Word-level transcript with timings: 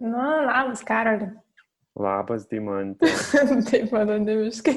Nu, 0.00 0.24
labas, 0.46 0.82
Karoli. 0.86 1.30
Labas, 1.96 2.46
Dimantė. 2.50 3.10
Taip, 3.70 3.94
anonimiškai. 3.96 4.76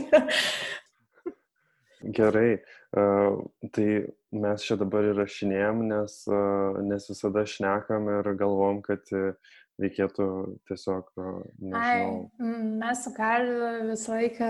Gerai, 2.16 2.62
uh, 2.96 3.42
tai 3.76 3.88
mes 4.32 4.64
čia 4.64 4.78
dabar 4.80 5.10
įrašinėjom, 5.10 5.82
nes, 5.90 6.22
uh, 6.32 6.80
nes 6.88 7.10
visada 7.12 7.44
šnekam 7.44 8.08
ir 8.14 8.30
galvom, 8.40 8.80
kad 8.86 9.04
uh, 9.12 9.34
reikėtų 9.80 10.28
tiesiog, 10.70 11.12
nežinau. 11.60 12.30
Ai, 12.40 12.56
mes 12.80 13.04
su 13.04 13.14
Karliu 13.16 13.90
visą 13.90 14.16
laiką 14.16 14.50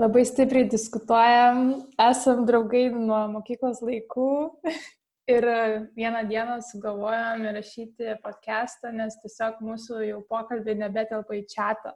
labai 0.00 0.24
stipriai 0.28 0.68
diskutuojam, 0.70 1.66
esam 2.10 2.44
draugai 2.48 2.88
nuo 2.94 3.20
mokyklos 3.34 3.82
laikų 3.84 4.30
Ir 5.30 5.46
vieną 5.94 6.24
dieną 6.26 6.58
sugalvojom 6.66 7.44
įrašyti 7.50 8.16
podcastą, 8.24 8.90
nes 8.96 9.14
tiesiog 9.22 9.60
mūsų 9.62 10.00
jau 10.08 10.20
pokalbį 10.30 10.74
nebetelpa 10.80 11.36
į 11.38 11.44
čatą. 11.50 11.92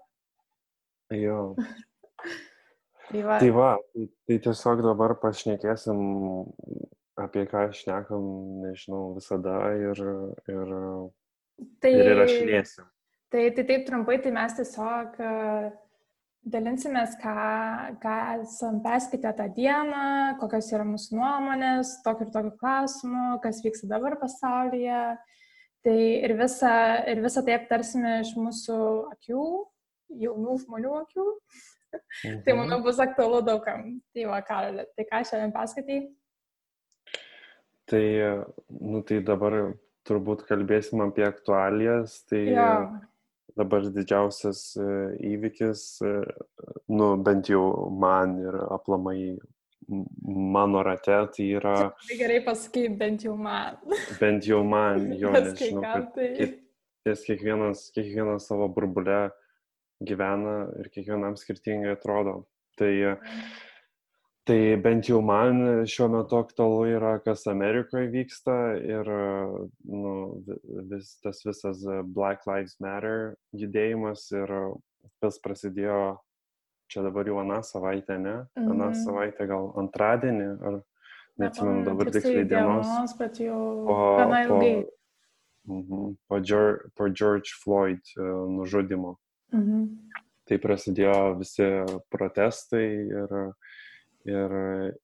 Jo. 1.15 1.55
tai 3.11 3.25
va. 3.27 3.39
Tai 3.43 3.51
va, 3.57 3.71
tai, 3.91 4.07
tai 4.29 4.39
tiesiog 4.47 4.85
dabar 4.87 5.17
pašnekėsim 5.23 6.01
apie 7.21 7.45
ką 7.51 7.69
šnekam, 7.75 8.25
nežinau, 8.65 9.15
visada 9.19 9.59
ir, 9.79 10.01
ir, 10.51 10.75
tai, 11.83 11.93
ir 11.95 12.13
įrašinėsim. 12.15 12.89
Tai, 13.35 13.45
tai 13.57 13.65
taip 13.67 13.87
trumpai, 13.89 14.21
tai 14.23 14.31
mes 14.35 14.55
tiesiog 14.59 15.19
dalinsimės, 16.45 17.17
ką, 17.21 17.35
ką 18.03 18.15
esam 18.43 18.81
perskaitę 18.85 19.33
tą 19.37 19.47
dieną, 19.57 20.07
kokios 20.41 20.71
yra 20.75 20.85
mūsų 20.89 21.19
nuomonės, 21.19 21.99
tokiu 22.05 22.27
ir 22.27 22.33
tokiu 22.35 22.53
klausimu, 22.61 23.27
kas 23.45 23.63
vyksta 23.65 23.89
dabar 23.95 24.19
pasaulyje. 24.21 25.05
Tai 25.85 25.97
ir 25.97 26.33
visą, 26.39 26.75
ir 27.13 27.21
visą 27.21 27.43
tai 27.45 27.59
aptarsime 27.59 28.19
iš 28.23 28.33
mūsų 28.41 28.77
akių, 29.13 29.47
jaunų 30.25 30.59
žmonių 30.65 30.93
akių. 31.03 31.31
Mhm. 31.95 32.39
tai 32.47 32.57
manau 32.57 32.81
bus 32.85 33.01
aktualu 33.05 33.43
daugam. 33.45 33.97
Tai 34.17 34.29
va, 34.33 34.41
Karolė, 34.45 34.87
tai 34.97 35.09
ką 35.09 35.25
šiandien 35.29 35.53
paskaitai? 35.55 35.99
Tai, 37.89 38.05
nu, 38.81 39.03
tai 39.05 39.21
dabar 39.25 39.75
turbūt 40.09 40.47
kalbėsim 40.49 41.05
apie 41.05 41.27
aktualijas. 41.29 42.23
Tai, 42.31 42.41
jo 42.49 42.71
dabar 43.59 43.87
didžiausias 43.95 44.63
e, 44.81 44.87
įvykis, 45.35 45.83
e, 46.05 46.15
nu, 46.95 47.15
bent 47.25 47.51
jau 47.53 47.91
man 47.91 48.39
ir 48.43 48.59
aplamai 48.75 49.19
mano 50.55 50.83
rate, 50.87 51.19
tai 51.37 51.49
yra... 51.59 51.75
Tai 52.09 52.19
gerai 52.19 52.41
pasakai, 52.45 52.87
bent 53.01 53.27
jau 53.27 53.37
man. 53.37 53.77
Bent 54.21 54.49
jau 54.49 54.63
man, 54.67 55.11
jo, 55.23 55.33
nežinau, 55.35 55.85
kad 55.85 56.19
ties 57.05 57.27
kiekvienas, 57.27 57.91
kiekvienas 57.95 58.49
savo 58.49 58.71
burbulę 58.73 59.29
gyvena 60.05 60.65
ir 60.81 60.89
kiekvienam 60.93 61.37
skirtingai 61.41 61.95
atrodo. 61.99 62.43
Tai 62.81 62.91
mm 62.91 63.71
Tai 64.45 64.77
bent 64.85 65.09
jau 65.09 65.23
man 65.25 65.87
šiuo 65.89 66.11
metu 66.13 66.37
aktualu 66.37 66.99
yra, 66.99 67.15
kas 67.25 67.47
Amerikoje 67.49 68.11
vyksta 68.13 68.57
ir 68.77 69.09
nu, 69.89 70.13
vis, 70.91 71.15
tas 71.25 71.41
visas 71.47 71.81
Black 72.13 72.45
Lives 72.45 72.77
Matter 72.85 73.39
judėjimas 73.57 74.27
ir 74.37 74.53
tas 75.25 75.41
prasidėjo 75.41 76.19
čia 76.93 77.03
dabar 77.07 77.25
jau 77.29 77.39
aną 77.41 77.63
savaitę, 77.65 78.19
ne? 78.19 78.35
Mhm. 78.59 78.73
Aną 78.75 78.91
savaitę 79.01 79.47
gal 79.49 79.71
antradienį, 79.81 80.49
ar 80.61 80.81
neatsimenu 81.41 81.85
dabar 81.89 82.11
tiksliai 82.13 82.45
dienos. 82.45 82.87
dienos. 82.87 83.17
Bet 83.19 83.41
jau 83.43 83.61
po, 83.89 83.97
gana 84.21 84.43
ilgai. 84.45 84.75
Po, 84.85 85.79
mhm, 85.79 86.17
po, 86.29 86.41
George, 86.41 86.93
po 86.95 87.09
George 87.09 87.57
Floyd 87.63 88.13
uh, 88.19 88.45
nužudimo. 88.59 89.17
Mhm. 89.57 89.89
Tai 90.45 90.61
prasidėjo 90.61 91.39
visi 91.41 91.71
protestai 92.13 92.85
ir 93.09 93.33
uh, 93.33 93.74
ir, 94.29 94.55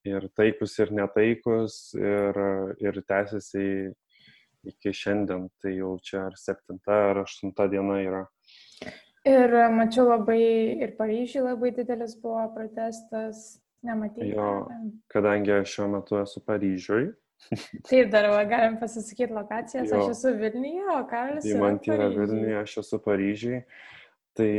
ir 0.08 0.28
taikus, 0.36 0.76
ir 0.80 0.92
netaikus, 0.96 1.78
ir, 1.98 2.40
ir 2.80 3.00
tęsiasi 3.08 3.66
iki 4.68 4.92
šiandien, 4.92 5.48
tai 5.62 5.76
jau 5.78 5.94
čia 6.04 6.26
ar 6.28 6.36
septinta, 6.36 6.96
ar 7.10 7.22
aštunta 7.24 7.68
diena 7.72 8.00
yra. 8.04 8.24
Ir 9.28 9.52
mačiau 9.76 10.08
labai, 10.08 10.42
ir 10.80 10.94
Paryžiui 10.96 11.44
labai 11.44 11.72
didelis 11.76 12.14
buvo 12.20 12.46
protestas, 12.54 13.60
nematyti. 13.84 14.32
Jo, 14.32 14.68
kadangi 15.12 15.52
aš 15.60 15.76
šiuo 15.76 15.88
metu 15.96 16.20
esu 16.20 16.44
Paryžiui. 16.44 17.10
Taip, 17.88 18.10
dar 18.12 18.28
galim 18.48 18.76
pasisakyti 18.80 19.32
lokacijas, 19.32 19.88
jo. 19.88 20.00
aš 20.00 20.16
esu 20.16 20.34
Vilniuje, 20.36 20.84
o 20.92 21.00
Karolis. 21.08 21.46
Tai 21.48 21.60
man 21.60 21.80
yra 21.88 22.10
Vilniuje, 22.12 22.58
aš 22.60 22.76
esu 22.84 23.00
Paryžiui. 23.04 23.62
Tai 24.40 24.52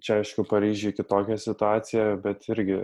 čia 0.00 0.14
aišku 0.22 0.46
Paryžiai 0.48 0.94
kitokia 0.96 1.36
situacija, 1.36 2.04
bet 2.24 2.46
irgi, 2.48 2.78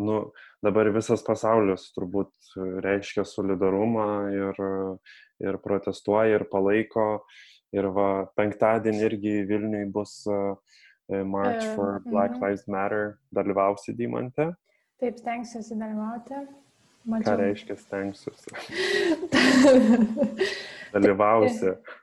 nu, 0.00 0.20
dabar 0.64 0.88
visas 0.94 1.20
pasaulis 1.26 1.90
turbūt 1.92 2.54
reiškia 2.86 3.26
solidarumą 3.28 4.06
ir, 4.32 4.62
ir 5.44 5.58
protestuoja 5.60 6.38
ir 6.38 6.46
palaiko. 6.48 7.26
Ir 7.76 7.90
va, 7.94 8.08
penktadienį 8.40 9.04
irgi 9.06 9.34
Vilniui 9.46 9.84
bus 9.92 10.24
March 11.10 11.68
for 11.76 12.00
Black 12.06 12.38
mhm. 12.38 12.40
Lives 12.42 12.64
Matter, 12.66 13.18
dalyvausi 13.36 13.94
Dymante. 13.98 14.48
Taip, 15.00 15.20
stengsiuosi 15.20 15.76
dalyvauti. 15.76 16.40
Mačiau. 17.04 17.28
Ką 17.28 17.36
reiškia 17.40 17.76
stengsiuosi? 17.80 18.50
dalyvausi. 20.92 21.76
Taip, 21.76 21.94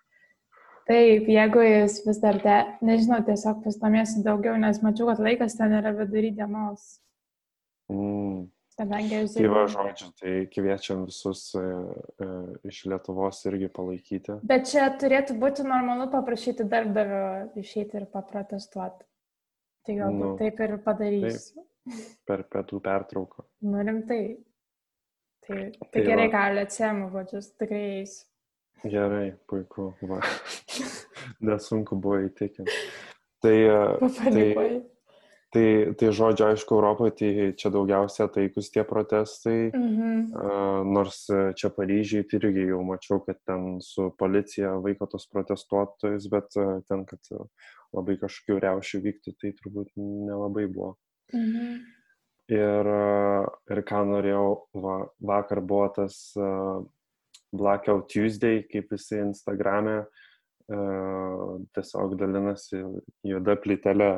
jeigu 0.96 1.64
jis 1.66 1.98
vis 2.06 2.20
dar, 2.24 2.38
te, 2.44 2.58
nežinau, 2.86 3.20
tiesiog 3.28 3.64
pasidomėsiu 3.66 4.22
daugiau, 4.24 4.56
nes 4.62 4.80
mačiau, 4.84 5.10
kad 5.12 5.20
laikas 5.24 5.58
ten 5.60 5.76
yra 5.76 5.92
vidury 5.98 6.32
dienos. 6.38 6.86
Mm. 7.92 8.46
Kadangi 8.78 9.16
aš 9.18 9.34
žinau. 9.34 9.42
Tai 9.42 9.50
va, 9.56 9.64
žodžiu, 9.74 10.08
tai 10.22 10.32
kviečiam 10.54 11.04
visus 11.08 11.42
e, 11.58 11.64
e, 12.22 12.28
iš 12.70 12.84
Lietuvos 12.92 13.42
irgi 13.50 13.72
palaikyti. 13.74 14.38
Bet 14.48 14.70
čia 14.70 14.86
turėtų 15.02 15.36
būti 15.42 15.66
normalu 15.66 16.08
paprašyti 16.14 16.68
darbdavio 16.70 17.24
išeiti 17.58 17.98
ir 17.98 18.06
paprotestuoti. 18.14 19.08
Tai 19.88 19.98
galbūt 19.98 20.28
nu, 20.28 20.36
taip 20.38 20.62
ir 20.62 20.76
padarysiu. 20.86 21.64
Taip, 21.64 22.08
per 22.30 22.46
pietų 22.54 22.84
pertrauką. 22.86 23.48
Nu 23.66 23.82
rimtai. 23.82 24.22
Tai, 25.48 25.60
tai, 25.80 25.90
tai 25.94 26.04
gerai, 26.04 26.28
gali 26.30 26.64
atsiemu 26.68 27.10
žodžius, 27.14 27.54
tikrai 27.58 27.84
eisiu. 28.02 28.26
Gerai, 28.84 29.34
puiku. 29.48 29.94
Va. 30.02 30.22
Nesunku 31.48 31.98
buvo 31.98 32.22
įtikinti. 32.28 32.74
Tai, 33.42 33.58
tai, 34.18 34.46
tai, 35.54 35.66
tai 35.98 36.12
žodžio, 36.14 36.50
aišku, 36.52 36.78
Europoje 36.78 37.14
tai 37.20 37.30
čia 37.58 37.72
daugiausia 37.74 38.28
taikus 38.34 38.72
tie 38.74 38.84
protestai. 38.88 39.70
Mhm. 39.74 40.14
Uh, 40.34 40.82
nors 40.88 41.26
čia 41.58 41.72
Paryžiai 41.74 42.28
tai 42.30 42.42
irgi 42.42 42.68
jau 42.72 42.84
mačiau, 42.86 43.22
kad 43.26 43.42
ten 43.46 43.78
su 43.84 44.10
policija 44.18 44.78
vaiko 44.84 45.10
tos 45.10 45.28
protestuotojus, 45.32 46.30
bet 46.34 46.58
uh, 46.62 46.80
ten, 46.90 47.06
kad 47.10 47.34
labai 47.96 48.18
kažkokių 48.22 48.60
reušių 48.66 49.04
vyktų, 49.06 49.38
tai 49.42 49.54
turbūt 49.58 49.94
nelabai 49.98 50.68
buvo. 50.70 50.96
Mhm. 51.34 51.78
Ir, 52.48 52.88
ir 53.76 53.80
ką 53.84 54.06
norėjau, 54.08 54.52
va, 54.80 54.94
vakar 55.20 55.60
buvo 55.68 55.90
tas 55.98 56.16
uh, 56.40 56.80
Blackout 57.58 58.08
Tuesday, 58.12 58.64
kaip 58.72 58.92
visi 58.94 59.20
Instagram'e 59.22 60.00
uh, 60.04 61.54
tiesiog 61.76 62.18
dalinasi 62.20 62.82
juoda 63.28 63.58
plytelė 63.64 64.12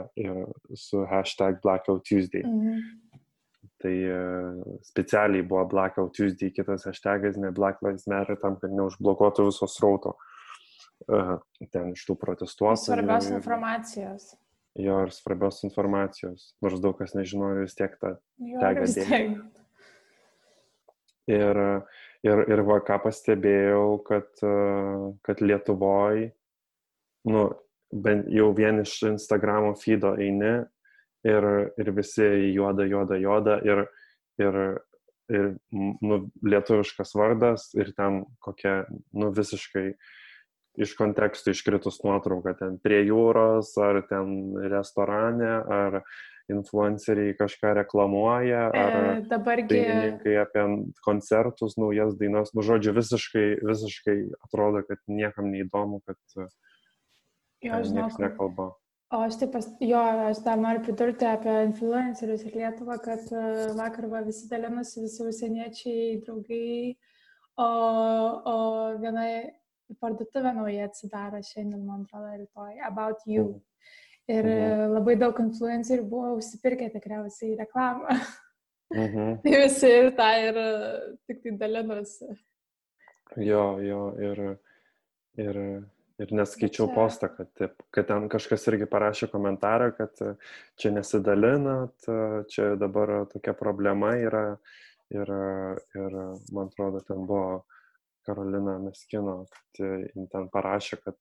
su 0.77 1.05
hashtag 1.09 1.61
Blackout 1.63 2.05
Tuesday. 2.07 2.43
Mhm. 2.45 2.81
Tai 3.79 3.93
uh, 4.11 4.79
specialiai 4.83 5.45
buvo 5.47 5.63
Blackout 5.71 6.11
Tuesday, 6.17 6.51
kitas 6.51 6.83
hashtagas, 6.89 7.39
ne 7.39 7.53
Black 7.55 7.79
Lives 7.85 8.09
Matter, 8.11 8.35
tam, 8.41 8.59
kad 8.59 8.73
neužblokuotų 8.75 9.47
viso 9.47 9.69
srauto 9.71 10.17
uh, 11.07 11.37
ten 11.71 11.93
iš 11.95 12.03
tų 12.09 12.17
protestuotojų. 12.19 12.83
Svarbios 12.91 13.31
informacijos. 13.31 14.33
Jo, 14.79 14.99
ir 15.03 15.11
svarbios 15.11 15.63
informacijos, 15.65 16.51
nors 16.63 16.79
daug 16.83 16.97
kas 16.99 17.15
nežinojo 17.17 17.63
vis 17.63 17.73
tiek 17.75 17.95
tą 17.99 18.13
tegą 18.61 18.85
dėti. 18.85 19.23
Ir, 21.29 21.59
ir, 22.27 22.43
ir 22.51 22.63
va, 22.67 22.79
ką 22.85 22.99
pastebėjau, 23.05 23.99
kad, 24.07 24.29
kad 25.25 25.41
Lietuvoje, 25.43 26.29
nu, 27.29 27.47
bent 27.89 28.29
jau 28.33 28.51
vien 28.57 28.81
iš 28.83 28.99
Instagramo 29.09 29.73
feedo 29.79 30.13
eini 30.19 30.59
ir, 31.25 31.47
ir 31.79 31.91
visi 31.95 32.27
juoda, 32.53 32.85
juoda, 32.85 33.17
juoda 33.19 33.57
ir, 33.65 33.83
ir, 34.41 34.59
ir 35.33 35.51
nu, 35.73 36.21
lietuviškas 36.45 37.15
vardas 37.17 37.69
ir 37.77 37.91
ten 37.97 38.23
kokia, 38.45 38.83
nu, 39.17 39.31
visiškai 39.35 39.87
iš 40.79 40.93
kontekstų 40.95 41.53
iškritus 41.55 41.99
nuotrauka 42.05 42.53
ten 42.59 42.77
prie 42.83 43.01
jūros, 43.07 43.73
ar 43.81 44.03
ten 44.07 44.53
restorane, 44.71 45.55
ar 45.65 46.01
influenceriai 46.53 47.35
kažką 47.37 47.73
reklamuoja, 47.77 48.65
ar 48.73 48.97
E, 48.99 49.21
dabargi, 49.29 49.69
dainininkai 49.71 50.35
apie 50.41 50.65
koncertus, 51.05 51.77
naujas 51.81 52.15
dainas. 52.19 52.53
Nu, 52.57 52.65
žodžiu, 52.65 52.93
visiškai, 52.97 53.47
visiškai 53.69 54.17
atrodo, 54.47 54.83
kad 54.87 55.01
niekam 55.07 55.51
neįdomu, 55.53 56.01
kad 56.07 56.19
jo, 57.63 57.81
niekas 57.93 58.19
nekalba. 58.21 58.71
O 59.09 59.23
aš 59.25 59.39
taip, 59.41 59.55
jo, 59.81 60.01
aš 60.29 60.43
dar 60.45 60.59
noriu 60.61 60.83
pridurti 60.85 61.25
apie 61.25 61.53
influencerius 61.65 62.43
ir 62.45 62.57
Lietuvą, 62.59 62.99
kad 63.01 63.23
e, 63.33 63.45
vakar 63.77 64.05
va, 64.11 64.21
visi 64.25 64.45
dalinosi, 64.51 65.01
visi 65.07 65.23
užsieniečiai, 65.25 66.19
draugai, 66.27 66.93
o, 67.57 67.69
o 68.51 68.59
viena 69.01 69.25
parduotuvė 69.97 70.53
nauja 70.59 70.85
atsidaro 70.91 71.41
šiandien, 71.41 71.81
man 71.87 72.05
atrodo, 72.05 72.35
rytoj, 72.37 72.77
About 72.85 73.25
You. 73.25 73.55
Ir 74.29 74.45
Mhm. 74.45 74.57
mhm. 74.61 74.91
labai 74.93 75.15
daug 75.17 75.39
influencerių 75.41 76.03
buvo 76.09 76.35
užsipirkę 76.37 76.89
tikriausiai 76.93 77.55
reklamą. 77.57 78.19
Mhm. 78.93 79.39
Tai 79.43 79.53
visi 79.63 79.89
ir 79.89 80.11
tą 80.17 80.27
ir 80.43 80.57
e, 80.57 80.67
tik 81.29 81.41
tai 81.43 81.55
dalinosi. 81.61 82.29
Jo, 83.37 83.63
jo, 83.85 84.01
ir, 84.21 84.39
ir, 85.37 85.57
ir 86.19 86.31
neskaičiau 86.33 86.87
čia- 86.87 86.95
postą, 86.95 87.29
kad, 87.35 87.49
taip, 87.57 87.81
kad 87.93 88.07
ten 88.09 88.29
kažkas 88.29 88.65
irgi 88.71 88.87
parašė 88.89 89.29
komentarą, 89.33 89.91
kad 89.97 90.21
e, 90.25 90.31
čia 90.77 90.91
nesidalinat, 90.95 91.93
e, 92.09 92.19
čia 92.49 92.71
dabar 92.81 93.25
tokia 93.33 93.53
problema 93.57 94.13
yra. 94.17 94.45
Ir, 95.09 95.25
e, 95.25 95.75
ir 95.97 96.17
man 96.53 96.67
atrodo, 96.69 97.01
ten 97.05 97.25
buvo 97.25 97.63
Karolina 98.25 98.77
Meskino, 98.81 99.45
kad 99.49 99.85
e, 99.85 100.09
ten 100.33 100.49
parašė, 100.53 100.99
kad, 101.05 101.17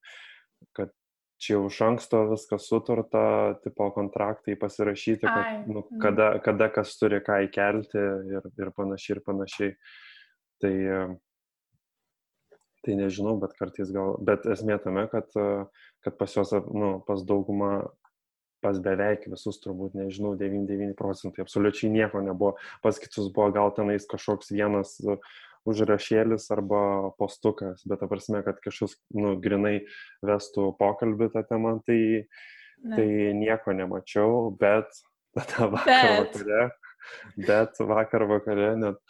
kad 0.76 0.92
čia 1.38 1.54
jau 1.54 1.68
iš 1.70 1.78
anksto 1.86 2.24
viskas 2.32 2.66
sutarta, 2.68 3.54
tipo 3.62 3.86
kontraktai 3.94 4.58
pasirašyti, 4.58 5.26
kad 5.26 5.68
nu, 5.70 5.84
mhm. 5.84 6.00
kada, 6.02 6.28
kada 6.44 6.68
kas 6.74 6.96
turi 6.98 7.22
ką 7.24 7.40
įkelti 7.46 8.04
ir, 8.34 8.50
ir 8.58 8.74
panašiai 8.76 9.16
ir 9.16 9.24
panašiai. 9.26 9.72
Tai, 10.58 10.74
tai 12.82 12.96
nežinau, 12.98 13.36
bet 13.38 13.54
kartais 13.58 13.92
gal, 13.94 14.16
bet 14.26 14.46
esmė 14.50 14.80
tame, 14.82 15.06
kad, 15.12 15.30
kad 16.02 16.18
pas 16.18 16.34
juos, 16.34 16.50
nu, 16.74 16.96
pas 17.06 17.22
daugumą, 17.26 17.72
pas 18.64 18.78
beveik 18.82 19.28
visus 19.30 19.60
turbūt, 19.62 19.94
nežinau, 19.94 20.32
99 20.38 20.96
procentai, 20.98 21.44
absoliučiai 21.44 21.92
nieko 21.94 22.22
nebuvo. 22.24 22.56
Pas 22.82 22.98
kitus 22.98 23.30
buvo 23.30 23.52
gal 23.54 23.70
tenais 23.76 24.08
kažkoks 24.10 24.50
vienas 24.50 24.96
užrašėlis 25.68 26.48
arba 26.54 26.80
postukas, 27.20 27.82
bet 27.88 28.00
ta 28.02 28.08
prasme, 28.10 28.40
kad 28.46 28.58
kažkas, 28.64 28.96
nu, 29.14 29.34
grinai 29.42 29.80
vestų 30.24 30.70
pokalbį 30.80 31.30
tą 31.36 31.44
temą, 31.50 31.78
tai, 31.86 32.00
Ne. 32.78 32.94
tai 32.94 33.06
nieko 33.34 33.72
nemačiau, 33.74 34.52
bet 34.54 34.86
tada 35.34 35.66
vakar 35.72 36.12
Bet. 36.12 36.36
vakare, 36.36 36.60
bet 37.48 37.80
vakar 37.82 38.22
vakare 38.30 38.68
net, 38.78 39.00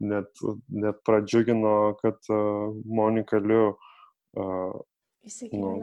net, 0.00 0.40
net 0.72 1.02
pradžiugino, 1.04 1.74
kad 2.00 2.16
uh, 2.32 2.72
Monika 2.88 3.36
Liu 3.44 3.74
uh, 3.74 4.78
nu, 5.52 5.74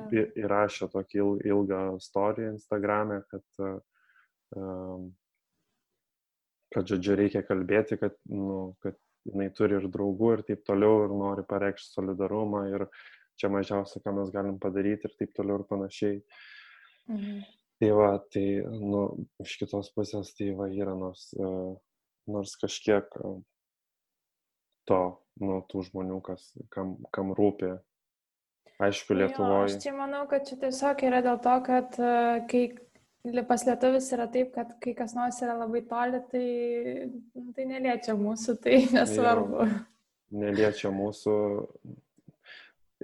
įrašė 0.41 0.89
tokį 0.95 1.21
il- 1.21 1.43
ilgą 1.53 1.83
istoriją 1.99 2.55
Instagram'e, 2.55 3.21
kad, 3.29 3.45
uh, 3.61 5.05
kad 6.73 6.89
žodžiu 6.89 7.15
reikia 7.21 7.43
kalbėti, 7.45 7.99
kad, 8.01 8.17
nu, 8.25 8.73
kad 8.81 8.97
jinai 9.25 9.49
turi 9.57 9.79
ir 9.79 9.89
draugų 9.91 10.31
ir 10.35 10.45
taip 10.49 10.63
toliau 10.67 11.05
ir 11.05 11.15
nori 11.15 11.45
pareikšti 11.47 11.97
solidarumą 11.97 12.65
ir 12.71 12.87
čia 13.39 13.51
mažiausia, 13.51 14.01
ką 14.03 14.13
mes 14.19 14.31
galim 14.33 14.59
padaryti 14.61 15.09
ir 15.09 15.17
taip 15.19 15.33
toliau 15.35 15.59
ir 15.61 15.67
panašiai. 15.69 16.21
Mhm. 17.11 17.41
Tai 17.75 17.89
va, 17.91 18.11
tai, 18.31 18.45
nu, 18.63 19.01
iš 19.43 19.57
kitos 19.59 19.91
pusės 19.91 20.31
tai 20.37 20.53
va 20.55 20.69
yra 20.71 20.93
nors, 20.95 21.27
uh, 21.35 21.75
nors 22.31 22.53
kažkiek 22.61 23.17
uh, 23.19 23.41
to, 24.87 25.01
nu, 25.43 25.59
tų 25.69 25.83
žmonių, 25.89 26.21
kas, 26.23 26.47
kam, 26.73 26.95
kam 27.15 27.33
rūpi. 27.35 27.75
Aišku, 28.85 29.15
Jo, 29.15 29.19
Lietuvoje. 29.21 29.67
Aš 29.69 29.77
čia 29.83 29.93
manau, 29.95 30.25
kad 30.31 30.47
čia 30.47 30.57
tiesiog 30.59 31.03
yra 31.07 31.21
dėl 31.23 31.37
to, 31.43 31.53
kad 31.63 31.95
e, 31.95 32.15
kai 32.51 32.63
pas 33.49 33.65
lietuvis 33.65 34.07
yra 34.13 34.27
taip, 34.31 34.51
kad 34.55 34.73
kai 34.83 34.93
kas 34.97 35.15
nors 35.17 35.39
yra 35.41 35.55
labai 35.59 35.81
toli, 35.89 36.19
tai, 36.31 37.09
tai 37.57 37.65
neliečia 37.69 38.15
mūsų, 38.19 38.57
tai 38.63 38.81
nesvarbu. 38.97 39.69
neliečia 40.31 40.91
mūsų. 40.93 41.35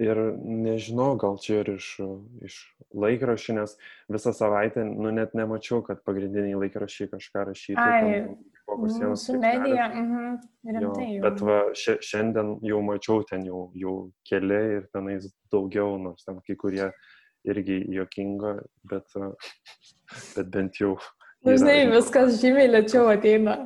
Ir 0.02 0.16
nežinau, 0.40 1.18
gal 1.20 1.34
čia 1.38 1.58
ir 1.60 1.74
iš, 1.74 1.86
iš 2.48 2.54
laikraščių, 2.96 3.54
nes 3.58 3.74
visą 4.10 4.32
savaitę, 4.34 4.86
nu 4.88 5.10
net 5.12 5.34
nemačiau, 5.36 5.82
kad 5.84 6.00
pagrindiniai 6.08 6.56
laikraščiai 6.62 7.10
kažką 7.12 7.42
rašytų. 7.50 7.82
Ai, 7.82 8.22
kokios 8.64 8.96
Mūsų 8.96 9.18
straipsnelis. 9.20 9.42
medija, 9.44 9.88
mhm, 9.92 10.38
Jo, 10.64 10.72
rimtai. 10.78 11.08
jau. 11.12 11.22
bet 11.26 11.42
va, 11.44 11.58
šia, 11.76 11.98
šiandien 12.08 12.54
jau 12.64 12.80
mačiau 12.86 13.20
ten 13.28 13.44
jau, 13.44 13.66
jau 13.76 13.94
keli 14.30 14.62
ir 14.78 14.88
tenais 14.96 15.28
daugiau, 15.52 15.98
nors 16.00 16.24
ten 16.24 16.40
kai 16.48 16.56
kurie 16.56 16.88
irgi 17.48 17.80
jokingo, 17.96 18.56
bet, 18.90 19.08
bet 20.36 20.50
bent 20.54 20.78
jau. 20.80 20.96
Nu, 21.42 21.52
yra 21.52 21.58
Žinai, 21.58 21.78
viskas 21.90 22.36
žymiai 22.42 22.68
lėčiau 22.70 23.08
ateina. 23.10 23.56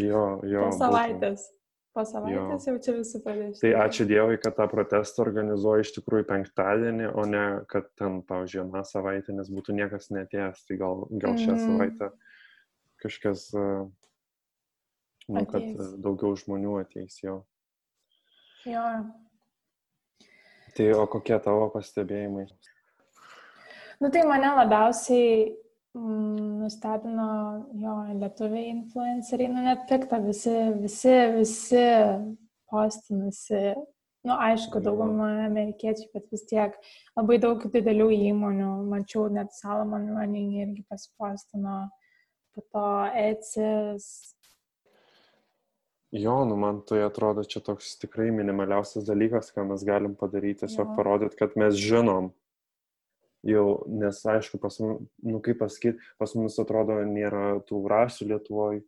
Jo, 0.00 0.40
jo. 0.48 0.64
Po 0.70 0.78
savaitės. 0.80 1.44
Po 1.96 2.02
savaitės 2.04 2.66
jau 2.68 2.74
čia 2.82 2.94
visi 2.98 3.20
pradės. 3.24 3.60
Tai 3.62 3.70
ačiū 3.86 4.04
Dievui, 4.08 4.36
kad 4.42 4.56
tą 4.58 4.66
protestą 4.68 5.22
organizuoja 5.24 5.84
iš 5.86 5.94
tikrųjų 5.96 6.26
penktadienį, 6.28 7.06
o 7.14 7.24
ne 7.28 7.44
kad 7.72 7.86
ten, 7.96 8.18
pavyzdžiui, 8.26 8.64
aną 8.66 8.82
savaitę, 8.84 9.32
nes 9.36 9.48
būtų 9.52 9.76
niekas 9.78 10.10
netėjęs, 10.12 10.64
tai 10.68 10.76
gal, 10.82 11.06
gal 11.12 11.38
šią 11.40 11.54
Mhm. 11.54 11.62
savaitę 11.64 12.10
kažkas, 13.04 13.46
nu, 15.28 15.44
kad 15.46 15.62
Ateis. 15.62 15.80
a, 15.80 15.96
daugiau 16.04 16.34
žmonių 16.36 16.80
ateis 16.82 17.20
jo. 17.22 17.38
Jo. 18.66 18.82
Tai 20.76 20.86
o 21.00 21.06
kokie 21.06 21.38
tavo 21.40 21.70
pastebėjimai? 21.72 22.48
Nu 23.98 24.08
tai 24.12 24.22
mane 24.28 24.48
labiausiai 24.58 25.56
mm, 25.96 26.60
nustebino 26.60 27.28
jo 27.80 27.94
lietuviai 28.20 28.68
influenceriai, 28.74 29.52
nu 29.52 29.62
net 29.64 29.86
pikta, 29.88 30.18
visi, 30.20 30.54
visi, 30.82 31.14
visi 31.36 31.84
postinasi. 32.70 33.62
Nu, 34.26 34.34
aišku, 34.42 34.82
dauguma 34.82 35.28
amerikiečiai, 35.46 36.10
bet 36.12 36.24
vis 36.34 36.42
tiek 36.50 36.74
labai 37.14 37.36
daug 37.38 37.62
didelių 37.72 38.08
įmonių, 38.32 38.70
mačiau 38.90 39.28
net 39.30 39.54
Salomon 39.54 40.08
Running 40.16 40.56
irgi 40.64 40.82
pasipostino, 40.90 41.84
po 42.52 42.64
to 42.74 42.86
ECIS. 43.14 44.08
Jo, 46.16 46.40
nu 46.48 46.56
man 46.58 46.82
tai 46.88 47.04
atrodo 47.06 47.44
čia 47.46 47.62
toks 47.62 47.94
tikrai 48.02 48.32
minimaliausias 48.34 49.06
dalykas, 49.06 49.52
ką 49.54 49.68
mes 49.70 49.86
galim 49.86 50.18
padaryti, 50.18 50.64
tiesiog 50.64 50.96
parodyti, 50.98 51.38
kad 51.38 51.54
mes 51.60 51.78
žinom. 51.78 52.32
Jau, 53.46 53.84
nes 53.86 54.18
aišku, 54.26 54.58
pas 54.58 54.74
nu 54.82 55.40
kaip 55.44 55.60
pasakyti, 55.60 56.00
pas 56.18 56.32
mus 56.34 56.56
atrodo 56.58 56.98
nėra 57.06 57.60
tų 57.68 57.84
rasių 57.92 58.32
Lietuvoje, 58.32 58.82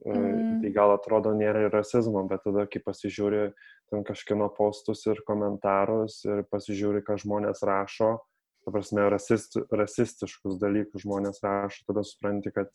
Mhm. 0.00 0.62
tai 0.62 0.70
gal 0.72 0.94
atrodo 0.96 1.30
nėra 1.36 1.66
ir 1.66 1.74
rasizmo, 1.74 2.24
bet 2.26 2.42
tada, 2.46 2.64
kai 2.66 2.80
pasižiūri 2.82 3.52
ten 3.92 4.02
kažkino 4.02 4.48
postus 4.56 5.04
ir 5.06 5.20
komentarus 5.28 6.24
ir 6.24 6.42
pasižiūri, 6.50 7.04
ką 7.04 7.18
žmonės 7.20 7.60
rašo, 7.62 8.16
ta 8.64 8.72
prasme, 8.72 9.04
rasist, 9.12 9.58
rasistiškus 9.70 10.58
dalykus 10.58 11.04
žmonės 11.04 11.42
rašo, 11.44 11.84
tada 11.86 12.02
supranti, 12.08 12.50
kad, 12.56 12.72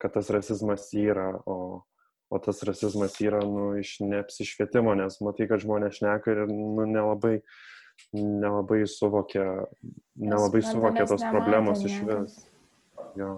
kad 0.00 0.16
tas 0.16 0.32
rasizmas 0.34 0.88
yra, 0.96 1.28
o, 1.46 1.84
o 2.32 2.40
tas 2.42 2.64
rasizmas 2.66 3.20
yra 3.20 3.44
nu, 3.44 3.74
iš 3.78 4.00
neapsišvietimo, 4.00 4.96
nes 4.98 5.20
matai, 5.22 5.46
kad 5.52 5.62
žmonės 5.62 6.00
šneka 6.00 6.32
ir 6.32 6.46
nu, 6.48 6.88
nelabai, 6.88 7.42
nelabai 8.16 8.82
suvokia, 8.90 9.46
nelabai 10.18 10.62
suvokia 10.66 11.06
tos 11.08 11.24
problemos 11.30 11.84
iš 11.86 11.98
vis. 12.08 12.36
Jo. 13.18 13.32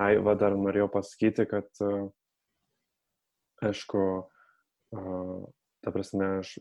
Ai, 0.00 0.16
va 0.24 0.34
dar 0.38 0.56
norėjau 0.56 0.88
pasakyti, 0.92 1.44
kad, 1.50 1.68
a, 1.84 2.06
aišku, 3.68 4.02
a, 4.96 5.02
ta 5.84 5.92
prasme, 5.94 6.28
aš 6.40 6.54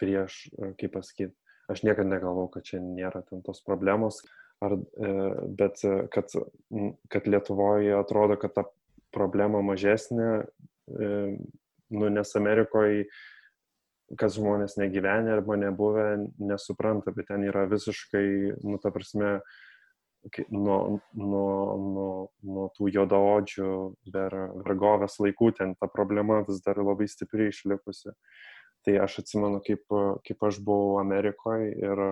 prieš, 0.00 0.44
a, 0.58 0.72
kaip 0.80 0.96
pasakyti, 0.98 1.32
aš 1.72 1.84
niekada 1.86 2.10
negalvau, 2.10 2.48
kad 2.52 2.66
čia 2.66 2.82
nėra 2.82 3.22
ten 3.28 3.42
tos 3.46 3.62
problemos, 3.64 4.20
ar, 4.64 4.76
e, 4.76 5.12
bet 5.48 5.80
e, 5.84 5.94
kad, 6.12 6.32
kad 7.12 7.28
Lietuvoje 7.28 7.94
atrodo, 7.96 8.36
kad 8.40 8.54
ta 8.56 8.66
problema 9.14 9.62
mažesnė, 9.64 10.30
e, 10.44 11.12
nu, 11.94 12.10
nes 12.10 12.36
Amerikoje 12.36 13.06
kas 14.20 14.36
žmonės 14.38 14.76
negyvenę 14.80 15.32
arba 15.38 15.56
nebuvę, 15.60 16.08
nesupranta, 16.38 17.14
bet 17.16 17.30
ten 17.30 17.46
yra 17.48 17.64
visiškai, 17.70 18.26
nu, 18.62 18.78
ta 18.82 18.92
prasme, 18.94 19.38
nuo, 20.48 20.78
nuo, 21.12 21.76
nuo, 21.78 22.10
nuo 22.42 22.66
tų 22.76 22.90
jodaodžių 22.94 23.70
dar 24.12 24.36
vergovės 24.64 25.18
laikų 25.20 25.50
ten 25.58 25.74
ta 25.80 25.88
problema 25.92 26.42
vis 26.48 26.62
dar 26.64 26.80
labai 26.80 27.08
stipriai 27.08 27.52
išlikusi. 27.52 28.14
Tai 28.84 28.94
aš 29.00 29.22
atsimenu, 29.22 29.62
kaip, 29.64 29.84
kaip 30.28 30.48
aš 30.48 30.60
buvau 30.64 30.98
Amerikoje 31.00 31.72
ir 31.72 32.04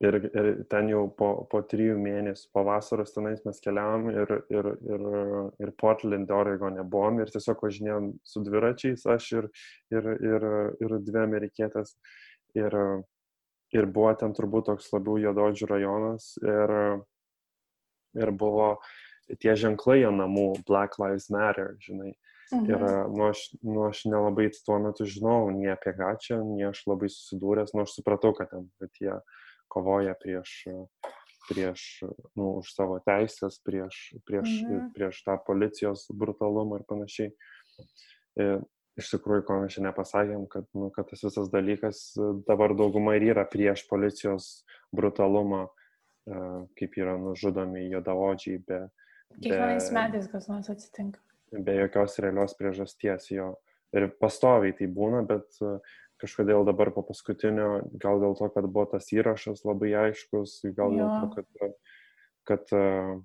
Ir, 0.00 0.16
ir 0.32 0.46
ten 0.72 0.88
jau 0.88 1.02
po, 1.12 1.26
po 1.52 1.60
trijų 1.68 1.98
mėnesių, 2.00 2.46
po 2.56 2.62
vasaros 2.64 3.12
tenais 3.12 3.42
mes 3.44 3.58
keliavom 3.60 4.06
ir, 4.08 4.30
ir, 4.48 4.68
ir, 4.88 5.02
ir 5.60 5.72
Portland, 5.76 6.30
Oregone 6.32 6.86
buvom 6.88 7.20
ir 7.20 7.28
tiesiog 7.28 7.60
važinėjom 7.66 8.06
su 8.24 8.40
dviračiais, 8.46 9.04
aš 9.04 9.26
ir, 9.36 9.50
ir, 9.92 10.08
ir, 10.24 10.46
ir 10.80 10.96
dvi 11.04 11.20
amerikietės. 11.20 11.98
Ir, 12.56 12.74
ir 13.76 13.86
buvo 13.92 14.14
ten 14.18 14.32
turbūt 14.34 14.70
toks 14.70 14.88
labiau 14.94 15.20
jododžių 15.20 15.68
rajonas 15.70 16.32
ir, 16.42 16.72
ir 18.18 18.32
buvo 18.40 18.72
tie 19.38 19.52
ženklai 19.52 20.00
ant 20.08 20.18
namų 20.18 20.48
Black 20.66 20.96
Lives 21.02 21.28
Matter, 21.30 21.76
žinai. 21.84 22.14
Mhm. 22.50 22.66
Ir 22.66 22.80
nu 23.14 23.28
aš, 23.28 23.44
nu 23.62 23.84
aš 23.86 24.02
nelabai 24.10 24.48
tuo 24.56 24.80
metu 24.82 25.06
žinau, 25.06 25.52
nei 25.54 25.70
apie 25.70 25.92
čia, 26.18 26.40
nei 26.42 26.66
aš 26.66 26.82
labai 26.90 27.12
susidūręs, 27.12 27.76
nu 27.76 27.84
aš 27.84 28.00
supratau, 28.00 28.32
kad 28.34 28.50
ten, 28.50 28.66
kad 28.80 28.90
jie 28.98 29.20
kovoja 29.70 30.16
prieš, 30.18 30.52
prieš 31.48 31.86
nu, 32.38 32.60
už 32.60 32.74
savo 32.74 32.98
teisės, 33.06 33.60
prieš, 33.66 34.02
prieš, 34.28 34.60
mhm. 34.66 34.92
prieš 34.96 35.22
tą 35.26 35.38
policijos 35.46 36.06
brutalumą 36.12 36.80
ir 36.80 36.86
panašiai. 36.90 37.32
Ir 38.40 38.62
iš 39.00 39.14
tikrųjų, 39.14 39.46
ko 39.48 39.58
mes 39.62 39.74
šiandien 39.74 39.96
pasakėm, 39.96 40.46
kad, 40.52 40.66
nu, 40.76 40.90
kad 40.94 41.08
tas 41.08 41.22
visas 41.24 41.48
dalykas 41.52 42.02
dabar 42.48 42.74
dauguma 42.76 43.16
ir 43.16 43.30
yra 43.32 43.46
prieš 43.48 43.86
policijos 43.88 44.50
brutalumą, 44.94 45.68
kaip 46.76 46.98
yra 47.00 47.14
nužudomi 47.18 47.86
juodaodžiai 47.88 48.60
be, 48.66 48.82
Kiekvienais 49.38 49.90
metais 49.94 50.28
kas 50.30 50.48
nors 50.50 50.70
atsitinka. 50.72 51.20
Be 51.50 51.74
jokios 51.78 52.18
realios 52.22 52.54
priežasties 52.58 53.30
jo. 53.34 53.52
Ir 53.96 54.06
pastoviai 54.22 54.74
tai 54.78 54.86
būna, 54.90 55.22
bet 55.26 55.56
e, 55.62 55.72
kažkodėl 56.20 56.66
dabar 56.68 56.92
po 56.94 57.02
paskutinio, 57.06 57.70
gal 58.02 58.20
dėl 58.22 58.36
to, 58.38 58.50
kad 58.54 58.68
buvo 58.68 58.86
tas 58.92 59.10
įrašas 59.14 59.64
labai 59.68 59.94
aiškus, 60.06 60.60
gal 60.76 60.94
jo. 60.94 61.00
dėl 61.00 61.34
to, 61.34 61.44
kad, 61.58 61.74
kad 62.50 62.76
uh, 62.76 63.18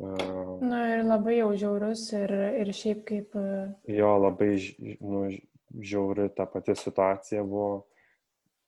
Na 0.00 0.80
ir 0.94 1.02
labai 1.04 1.36
jau 1.36 1.50
žiaurus 1.60 2.06
ir, 2.16 2.32
ir 2.62 2.70
šiaip 2.72 3.02
kaip. 3.08 3.34
Jo, 3.84 4.14
labai 4.16 4.54
nu, 5.04 5.26
žiauri 5.76 6.30
ta 6.36 6.46
pati 6.48 6.76
situacija 6.78 7.44
buvo. 7.44 7.86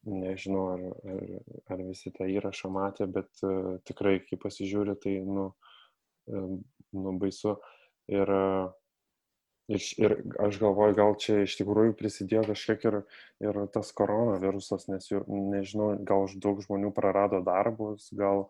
Nežinau, 0.03 0.65
ar, 0.75 0.81
ar, 1.15 1.27
ar 1.71 1.83
visi 1.87 2.11
tą 2.11 2.27
įrašą 2.27 2.69
matė, 2.75 3.07
bet 3.07 3.45
uh, 3.47 3.77
tikrai, 3.87 4.17
kai 4.27 4.35
pasižiūri, 4.43 4.97
tai, 4.99 5.13
nu, 5.23 5.45
uh, 6.27 6.49
nu, 6.99 7.13
baisu. 7.23 7.55
Ir, 8.11 8.33
ir, 9.73 9.85
ir 10.01 10.15
aš 10.43 10.59
galvoju, 10.63 10.97
gal 10.99 11.15
čia 11.21 11.43
iš 11.47 11.57
tikrųjų 11.61 11.95
prisidėjo 11.99 12.45
kažkiek 12.51 12.85
ir, 12.89 12.99
ir 13.45 13.61
tas 13.75 13.93
koronavirusas, 13.97 14.89
nes 14.91 15.09
jau, 15.11 15.23
nežinau, 15.29 15.93
gal 16.09 16.29
daug 16.45 16.61
žmonių 16.65 16.93
prarado 16.97 17.43
darbus, 17.47 18.11
gal 18.17 18.47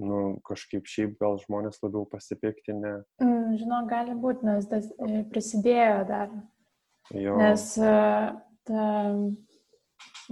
nu, 0.00 0.38
kažkaip 0.48 0.88
šiaip 0.88 1.18
gal 1.20 1.36
žmonės 1.42 1.82
labiau 1.84 2.06
pasipiktinę. 2.08 2.94
Mm, 3.20 3.58
žinau, 3.60 3.82
gali 3.90 4.16
būti, 4.16 4.48
nes 4.48 4.70
tas 4.70 4.88
e, 4.96 5.20
prisidėjo 5.32 6.00
dar. 6.08 6.32
Jo. 7.12 7.36
Nes 7.40 7.66
e, 7.76 7.92
ta, 8.70 8.88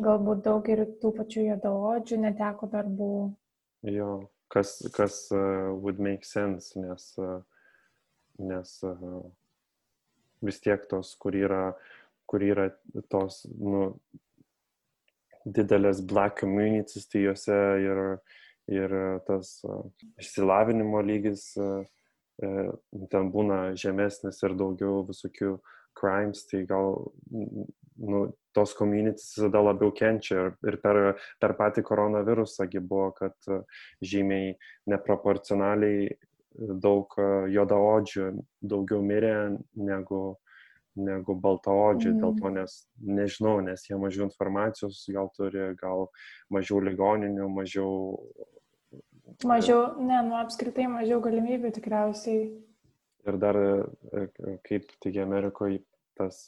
galbūt 0.00 0.42
daug 0.46 0.72
ir 0.72 0.86
tų 1.02 1.12
pačių 1.20 1.50
juodaodžių 1.50 2.24
neteko 2.24 2.70
darbų. 2.72 3.14
Jo 3.88 4.12
kas, 4.48 4.88
kas 4.92 5.28
uh, 5.32 5.74
would 5.82 5.98
make 5.98 6.24
sense, 6.24 6.80
nes, 6.80 7.14
uh, 7.18 7.40
nes 8.38 8.82
uh, 8.82 9.22
vis 10.44 10.60
tiek 10.64 10.84
tos, 10.90 11.14
kur 11.20 11.36
yra, 11.36 11.72
kur 12.28 12.44
yra 12.44 12.68
tos 13.10 13.44
nu, 13.58 13.92
didelės 15.44 16.02
black 16.04 16.40
communities, 16.42 17.08
tai 17.08 17.24
juose 17.24 17.60
ir, 17.84 18.02
ir 18.68 18.96
tas 19.26 19.54
išsilavinimo 20.20 21.00
lygis 21.06 21.50
uh, 21.56 21.86
ten 22.38 23.30
būna 23.34 23.74
žemesnis 23.78 24.42
ir 24.46 24.54
daugiau 24.58 25.02
visokių 25.08 25.56
crimes, 25.98 26.44
tai 26.46 26.62
gal 26.68 27.00
nu, 27.30 28.20
tos 28.54 28.74
communities 28.78 29.32
visada 29.34 29.62
labiau 29.62 29.90
kenčia 29.94 30.52
ir 30.66 30.78
per, 30.82 31.18
per 31.42 31.54
patį 31.58 31.82
koronavirusągi 31.86 32.82
buvo, 32.82 33.10
kad 33.18 33.34
e, 33.50 33.58
žymiai 34.06 34.54
neproporcionaliai 34.90 36.12
daug 36.56 37.14
e, 37.18 37.26
jodaodžių 37.54 38.28
daugiau 38.60 39.02
mirė 39.04 39.34
negu, 39.74 40.22
negu 40.98 41.36
baltaodžių, 41.38 42.12
mm. 42.12 42.20
dėl 42.22 42.36
to 42.38 42.52
nes 42.54 42.76
nežinau, 43.20 43.58
nes 43.64 43.84
jie 43.88 43.98
mažiau 44.00 44.26
informacijos 44.28 45.04
gal 45.14 45.30
turi, 45.36 45.70
gal 45.80 46.08
mažiau 46.54 46.80
ligoninių, 46.84 47.50
mažiau. 47.52 47.92
Mažiau, 49.46 49.92
ne, 50.00 50.22
nu 50.26 50.38
apskritai 50.40 50.88
mažiau 50.90 51.20
galimybių 51.22 51.74
tikriausiai. 51.76 52.48
Ir 53.28 53.40
dar, 53.40 53.58
e, 53.58 54.28
kaip 54.66 54.90
tik 55.02 55.20
Amerikoje, 55.22 55.82
tas 56.18 56.46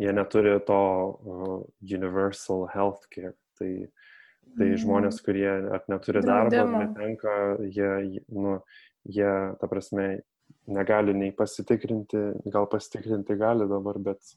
jie 0.00 0.12
neturi 0.12 0.60
to 0.64 0.80
uh, 0.80 1.60
universal 1.82 2.68
healthcare. 2.74 3.34
Tai, 3.58 3.88
tai 4.58 4.70
mm. 4.72 4.80
žmonės, 4.84 5.20
kurie 5.24 5.48
ar 5.50 5.84
neturi 5.90 6.22
darbo, 6.24 6.62
ar 6.62 6.72
netenka, 6.86 7.36
jie, 7.66 8.22
nu, 8.34 8.58
jie, 9.08 9.30
ta 9.60 9.70
prasme, 9.70 10.08
negali 10.70 11.14
nei 11.16 11.34
pasitikrinti, 11.36 12.24
gal 12.50 12.66
pasitikrinti 12.70 13.36
gali 13.38 13.68
dabar, 13.70 14.00
bet, 14.10 14.34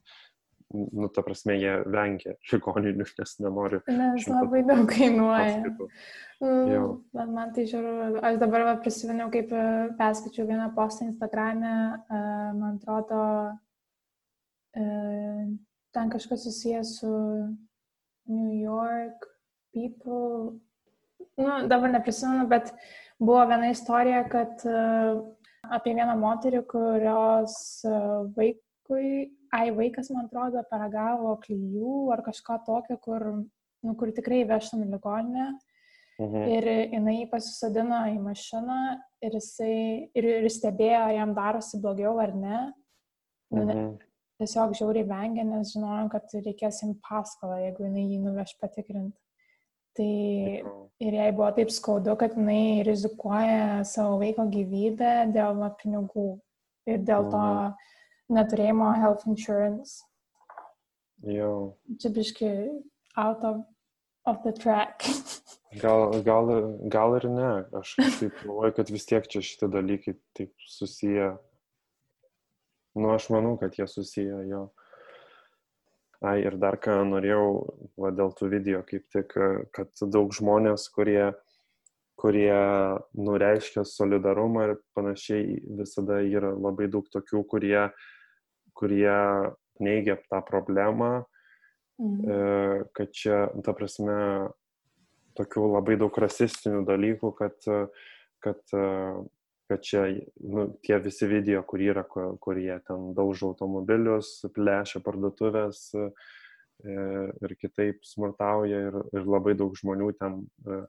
nu, 0.73 1.09
ta 1.13 1.23
prasme, 1.25 1.57
jie 1.61 1.73
vengia 1.93 2.37
ligoninių, 2.51 3.09
nes 3.19 3.35
nenori. 3.43 3.81
Nes 3.89 4.29
labai 4.29 4.63
daug 4.69 4.85
kainuoja. 4.89 5.73
Mm, 6.43 6.95
bet 7.15 7.33
man 7.33 7.51
tai 7.55 7.67
žiūriu, 7.69 8.21
aš 8.25 8.39
dabar 8.41 8.65
va, 8.67 8.77
prisiminiau, 8.83 9.29
kaip 9.33 9.53
e, 9.55 9.67
perskaičiau 9.99 10.47
vieną 10.49 10.73
postą 10.75 11.05
Instagram'e, 11.07 11.75
uh, 12.03 12.49
man 12.57 12.81
atrodo, 12.81 13.21
E, 14.73 14.83
ten 15.93 16.09
kažkas 16.09 16.43
susijęs 16.43 16.99
su 16.99 17.11
New 18.25 18.53
York 18.61 19.25
people. 19.73 20.59
Nu, 21.37 21.67
dabar 21.67 21.91
neprisimenu, 21.91 22.45
bet 22.47 22.73
buvo 23.17 23.41
viena 23.49 23.71
istorija, 23.73 24.23
kad 24.29 24.61
e, 24.69 24.83
apie 25.73 25.95
vieną 25.97 26.15
moterį, 26.21 26.61
kurios 26.69 27.55
e, 27.87 27.93
vaikui, 28.37 29.09
ai 29.55 29.71
vaikas, 29.73 30.11
man 30.13 30.27
atrodo, 30.27 30.61
paragavo 30.69 31.35
klyjų 31.41 32.11
ar 32.13 32.21
kažką 32.25 32.59
tokio, 32.67 32.99
kur, 33.01 33.27
nu, 33.83 33.95
kur 33.97 34.13
tikrai 34.13 34.43
vežtam 34.49 34.85
į 34.85 34.91
ligoninę. 34.93 35.51
Mhm. 36.21 36.43
Ir 36.53 36.69
jinai 36.93 37.17
pasisadino 37.31 38.03
į 38.13 38.19
mašiną 38.21 38.79
ir, 39.25 39.33
jisai, 39.39 39.75
ir, 40.13 40.27
ir 40.43 40.49
stebėjo, 40.53 40.99
ar 41.07 41.15
jam 41.15 41.33
darosi 41.33 41.81
blogiau 41.81 42.19
ar 42.21 42.35
ne. 42.37 42.57
Nu, 43.53 43.63
mhm 43.65 43.93
tiesiog 44.43 44.75
žiauriai 44.77 45.07
vengė, 45.07 45.45
nes 45.47 45.73
žinojom, 45.75 46.09
kad 46.13 46.33
reikės 46.35 46.81
jam 46.83 46.95
paskolą, 47.05 47.59
jeigu 47.63 47.87
jinai 47.87 48.05
jį 48.09 48.19
nuveš 48.23 48.55
patikrinti. 48.61 49.17
Tai 49.93 50.13
ir 51.03 51.17
jai 51.19 51.31
buvo 51.35 51.49
taip 51.57 51.69
skaudu, 51.73 52.15
kad 52.17 52.37
jinai 52.37 52.83
rizikuoja 52.87 53.83
savo 53.85 54.17
vaiko 54.21 54.47
gyvybę 54.49 55.11
dėl 55.35 55.61
pinigų 55.81 56.29
ir 56.89 57.03
dėl 57.05 57.29
to 57.29 57.43
mhm. 57.43 57.75
neturėjimo 58.39 58.89
health 58.97 59.27
insurance. 59.29 60.01
Jo. 61.23 61.77
Čia 62.01 62.11
biški 62.15 62.49
out 63.15 63.45
of, 63.47 63.61
of 64.25 64.41
the 64.43 64.51
track. 64.51 65.05
gal, 65.83 66.09
gal, 66.25 66.51
gal 66.91 67.17
ir 67.21 67.29
ne. 67.31 67.53
Aš 67.79 67.95
taip 68.19 68.41
galvoju, 68.41 68.75
kad 68.81 68.91
vis 68.91 69.07
tiek 69.07 69.29
čia 69.29 69.45
šitie 69.45 69.69
dalykai 69.71 70.17
taip 70.33 70.53
susiję 70.67 71.35
Nu, 72.93 73.09
aš 73.09 73.29
manau, 73.29 73.57
kad 73.57 73.77
jie 73.77 73.87
susiję 73.87 74.47
jo. 74.47 74.69
Ai, 76.23 76.37
ir 76.39 76.55
dar 76.55 76.77
ką 76.79 77.01
norėjau, 77.09 77.47
va, 77.99 78.13
dėl 78.15 78.31
tų 78.37 78.47
video, 78.53 78.79
kaip 78.87 79.09
tik, 79.11 79.33
kad 79.75 80.03
daug 80.07 80.31
žmonės, 80.31 80.85
kurie, 80.95 81.33
kurie 82.15 82.55
nureiškia 83.19 83.83
solidarumą 83.83 84.69
ir 84.69 84.73
panašiai, 84.95 85.57
visada 85.81 86.21
yra 86.23 86.53
labai 86.55 86.87
daug 86.87 87.09
tokių, 87.11 87.43
kurie, 87.51 87.89
kurie 88.71 89.17
neigia 89.83 90.15
tą 90.29 90.39
problemą, 90.47 91.11
mhm. 91.99 92.87
kad 92.95 93.11
čia, 93.11 93.43
ta 93.65 93.75
prasme, 93.75 94.17
tokių 95.35 95.67
labai 95.73 95.99
daug 95.99 96.23
rasistinių 96.23 96.85
dalykų, 96.87 97.33
kad, 97.35 97.67
kad 98.45 98.63
kad 99.73 99.81
čia 99.81 100.03
nu, 100.37 100.67
tie 100.85 100.99
visi 101.01 101.25
video, 101.25 101.63
kur 101.65 101.81
yra, 101.81 102.03
kur, 102.05 102.35
kur 102.37 102.59
jie 102.61 102.75
ten 102.85 103.09
daužo 103.17 103.49
automobilius, 103.53 104.35
plešia 104.53 105.01
parduotuvės 105.01 105.79
e, 105.97 106.05
ir 106.85 107.55
kitaip 107.57 108.05
smurtauja 108.05 108.83
ir, 108.89 108.99
ir 109.17 109.25
labai 109.25 109.55
daug 109.57 109.73
žmonių 109.79 110.11
ten 110.19 110.43
e, 110.69 110.79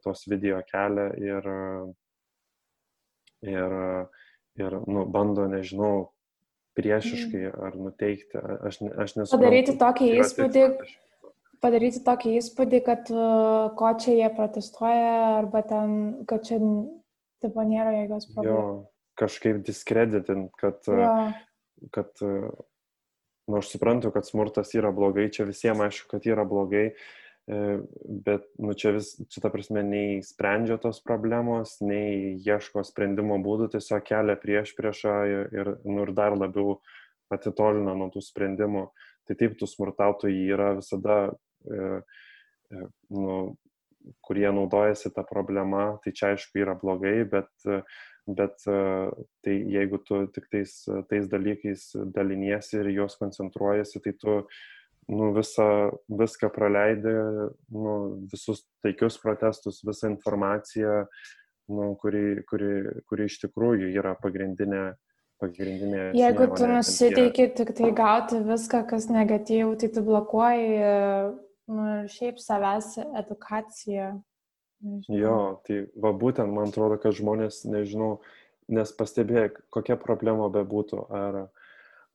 tos 0.00 0.24
video 0.32 0.62
kelia 0.70 1.10
ir, 1.20 1.52
ir, 3.44 3.78
ir 4.64 4.78
nu, 4.88 5.04
bando, 5.12 5.44
nežinau, 5.52 6.08
priešiškai 6.76 7.42
mm. 7.50 7.64
ar 7.68 7.80
nuteikti. 7.80 8.40
Aš, 8.68 8.80
aš 9.04 9.18
nesu. 9.18 9.36
Padaryti 9.36 9.76
tokį 9.80 10.12
įspūdį, 10.22 10.64
padaryti 11.64 12.02
tokį 12.08 12.36
įspūdį, 12.40 12.80
kad 12.88 13.12
uh, 13.12 13.72
ko 13.76 13.92
čia 14.00 14.16
jie 14.22 14.30
protestuoja, 14.36 15.12
arba 15.40 15.64
ten, 15.68 15.98
kad 16.28 16.48
čia 16.48 16.60
tipo, 17.44 17.64
nėra 17.66 17.92
jokios 18.02 18.28
problemos. 18.32 18.80
Jo, 18.86 19.20
kažkaip 19.20 19.60
diskreditint, 19.66 20.50
kad, 20.60 20.80
jo. 20.88 21.12
kad, 21.94 22.10
nu, 22.22 23.60
aš 23.60 23.70
suprantu, 23.74 24.12
kad 24.14 24.28
smurtas 24.28 24.74
yra 24.76 24.92
blogai, 24.94 25.28
čia 25.32 25.48
visiems 25.48 25.86
aišku, 25.86 26.10
kad 26.14 26.28
yra 26.28 26.44
blogai, 26.48 26.86
e, 26.92 27.62
bet, 28.26 28.46
nu, 28.62 28.74
čia 28.78 28.96
vis, 28.98 29.14
čia 29.32 29.42
ta 29.44 29.50
prasme, 29.54 29.84
nei 29.86 30.20
sprendžia 30.26 30.78
tos 30.82 31.00
problemos, 31.04 31.78
nei 31.84 32.36
ieško 32.42 32.84
sprendimo 32.86 33.38
būdų, 33.42 33.72
tiesiog 33.76 34.06
kelia 34.06 34.38
prieš 34.40 34.76
priešą 34.78 35.18
ir, 35.32 35.52
ir, 35.54 35.74
nu, 35.84 36.02
ir 36.04 36.14
dar 36.16 36.36
labiau 36.36 36.80
atitolina 37.32 37.96
nuo 37.98 38.10
tų 38.14 38.22
sprendimų. 38.22 38.88
Tai 39.26 39.34
taip, 39.34 39.56
tų 39.58 39.66
smurtautojų 39.66 40.42
yra 40.54 40.72
visada, 40.78 41.16
e, 41.66 41.86
e, 42.70 42.82
nu, 43.10 43.38
kurie 44.26 44.48
naudojasi 44.52 45.12
tą 45.14 45.24
problemą, 45.28 45.98
tai 46.04 46.12
čia 46.16 46.32
aišku 46.34 46.60
yra 46.62 46.76
blogai, 46.78 47.18
bet, 47.30 47.50
bet 48.26 48.62
tai 48.66 49.56
jeigu 49.76 50.00
tu 50.06 50.24
tik 50.34 50.48
tais, 50.52 50.74
tais 51.10 51.28
dalykais 51.30 51.88
daliniesi 52.14 52.80
ir 52.80 52.92
juos 52.94 53.18
koncentruojasi, 53.20 54.02
tai 54.04 54.14
tu 54.20 54.38
nu, 55.08 55.30
visą, 55.34 55.68
viską 56.10 56.50
praleidi, 56.54 57.14
nu, 57.70 57.96
visus 58.32 58.64
taikius 58.82 59.18
protestus, 59.22 59.82
visą 59.86 60.10
informaciją, 60.10 61.04
nu, 61.70 61.94
kuri, 62.02 62.42
kuri, 62.50 62.72
kuri 63.06 63.26
iš 63.30 63.40
tikrųjų 63.46 63.90
yra 63.94 64.16
pagrindinė 64.22 64.94
pagrindinė. 65.40 66.10
Jeigu 66.16 66.48
tu 66.56 66.68
nusiteiki 66.70 67.50
tik 67.58 67.72
tai 67.76 67.90
gauti 67.96 68.40
viską, 68.46 68.82
kas 68.88 69.08
negatyvų, 69.12 69.74
tai 69.82 69.90
tu 69.92 70.04
blokuoji 70.06 70.70
nu, 71.70 71.84
ir 72.00 72.10
šiaip 72.12 72.40
savęs 72.42 72.96
edukacija. 73.18 74.14
Nežinau. 74.86 75.18
Jo, 75.18 75.36
tai 75.66 75.78
va 76.02 76.12
būtent 76.12 76.52
man 76.52 76.68
atrodo, 76.70 76.98
kad 77.00 77.16
žmonės, 77.16 77.62
nežinau, 77.68 78.18
nes 78.72 78.90
pastebėjo, 78.98 79.62
kokia 79.72 79.96
problema 80.00 80.50
bebūtų, 80.52 81.06
ar, 81.16 81.38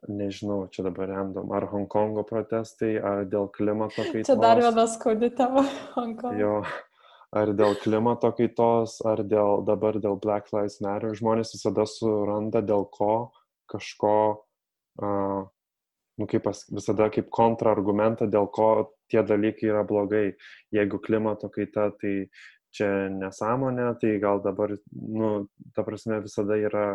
nežinau, 0.09 0.65
čia 0.73 0.85
dabar 0.85 1.09
random, 1.09 1.51
ar 1.57 1.65
Hongkongo 1.71 2.23
protestai, 2.27 2.95
ar 2.97 3.25
dėl 3.29 3.49
klimato 3.53 4.05
kaitos. 4.05 4.27
Čia 4.29 4.37
dar 4.41 4.61
viena 4.61 4.85
skaudi 4.89 5.31
tema 5.37 5.65
Hongkongo. 5.95 6.37
Jo, 6.37 6.53
ar 7.41 7.53
dėl 7.57 7.75
klimato 7.81 8.31
kaitos, 8.37 8.99
ar 9.09 9.23
dėl, 9.25 9.65
dabar 9.67 9.97
dėl 10.03 10.19
Black 10.21 10.53
Lives 10.53 10.79
Matter, 10.85 11.17
žmonės 11.17 11.55
visada 11.57 11.87
suranda 11.89 12.63
dėl 12.65 12.85
ko 12.93 13.31
kažko, 13.71 14.15
uh, 15.01 15.43
nu, 16.19 16.27
kaip 16.27 16.43
pas, 16.45 16.65
visada 16.69 17.07
kaip 17.13 17.29
kontrargumentą, 17.33 18.27
dėl 18.29 18.49
ko 18.51 18.71
tie 19.11 19.23
dalykai 19.27 19.69
yra 19.69 19.83
blogai. 19.87 20.31
Jeigu 20.73 20.99
klimato 21.03 21.49
kaita, 21.53 21.89
tai 22.01 22.15
čia 22.75 23.09
nesąmonė, 23.11 23.91
tai 24.01 24.15
gal 24.23 24.41
dabar, 24.43 24.75
nu, 24.91 25.31
ta 25.75 25.83
prasme, 25.87 26.21
visada 26.23 26.57
yra, 26.59 26.85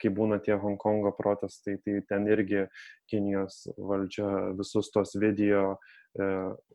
kai 0.00 0.10
būna 0.12 0.38
tie 0.44 0.56
Hongkongo 0.60 1.12
protestai, 1.16 1.76
tai 1.84 2.00
ten 2.08 2.26
irgi 2.28 2.66
Kinijos 3.10 3.66
valdžia 3.78 4.52
visus 4.58 4.90
tos 4.92 5.14
video 5.16 5.76
e, 6.18 6.26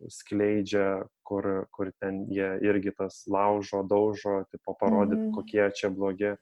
skleidžia, 0.09 1.03
kur, 1.27 1.67
kur 1.75 1.91
ten 2.01 2.23
jie 2.31 2.47
irgi 2.65 2.95
tas 2.97 3.21
laužo, 3.27 3.83
daužo, 3.87 4.41
tipo 4.51 4.75
parodyt, 4.79 5.19
mm 5.19 5.27
-hmm. 5.27 5.35
kokie 5.35 5.69
čia 5.75 5.89
blogi. 5.89 6.35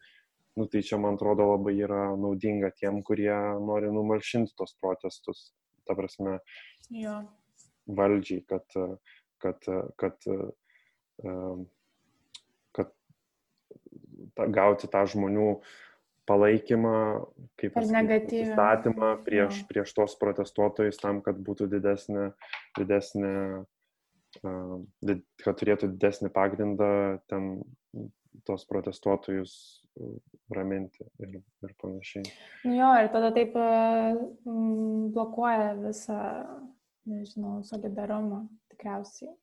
Nu, 0.55 0.65
tai 0.67 0.81
čia, 0.83 0.97
man 0.97 1.15
atrodo, 1.15 1.51
labai 1.51 1.75
yra 1.79 2.15
naudinga 2.19 2.71
tiem, 2.75 3.03
kurie 3.03 3.35
nori 3.63 3.91
numalšinti 3.91 4.55
tos 4.57 4.75
protestus. 4.81 5.53
Ta 5.87 5.95
prasme, 5.95 6.39
jo 6.89 7.23
valdžiai, 7.97 8.43
kad, 8.49 8.65
kad, 9.41 9.69
kad, 9.99 10.29
kad 12.75 12.93
ta, 14.35 14.47
gauti 14.47 14.89
tą 14.91 15.03
žmonių 15.09 15.49
palaikymą, 16.29 16.95
kaip 17.57 17.79
įstatymą 17.81 19.15
prieš, 19.25 19.63
ja. 19.63 19.67
prieš 19.71 19.95
tos 19.97 20.13
protestuotojus 20.21 21.01
tam, 21.01 21.23
kad 21.25 21.39
būtų 21.41 21.69
didesnė, 21.71 22.29
didesnė 22.77 23.33
kad 24.37 25.57
turėtų 25.57 25.89
didesnį 25.95 26.29
pagrindą 26.33 27.19
ten 27.31 27.55
tos 28.45 28.65
protestuotojus 28.69 29.53
raminti 30.53 31.03
ir, 31.19 31.39
ir 31.65 31.73
panašiai. 31.81 32.29
Nu 32.63 32.75
jo, 32.77 32.89
ir 33.01 33.09
tada 33.13 33.31
taip 33.35 33.57
blokuoja 35.15 35.73
visą 35.81 36.19
nežinau, 37.09 37.59
solidarumą 37.67 38.45
tikriausiai. 38.71 39.35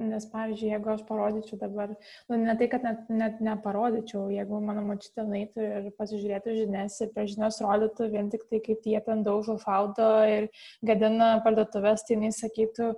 Nes, 0.00 0.24
pavyzdžiui, 0.32 0.70
jeigu 0.72 0.88
aš 0.94 1.02
parodyčiau 1.04 1.58
dabar, 1.60 1.90
nu, 2.30 2.38
ne 2.40 2.54
tai, 2.56 2.70
kad 2.72 2.84
net, 2.86 3.02
net 3.12 3.40
neparodyčiau, 3.44 4.30
jeigu 4.32 4.60
mano 4.64 4.86
mačytė 4.86 5.26
naitų 5.28 5.66
ir 5.66 5.88
pasižiūrėtų 5.98 6.54
žinias 6.56 6.96
ir 7.04 7.10
per 7.12 7.28
žinias 7.28 7.60
rodytų 7.60 8.08
vien 8.14 8.30
tik 8.32 8.46
tai, 8.48 8.62
kaip 8.64 8.86
jie 8.88 9.00
ten 9.04 9.24
daužo 9.26 9.58
faudo 9.60 10.08
ir 10.24 10.48
gadina 10.86 11.34
parduotuvės, 11.44 12.06
tai 12.08 12.16
jis 12.22 12.40
sakytų, 12.46 12.88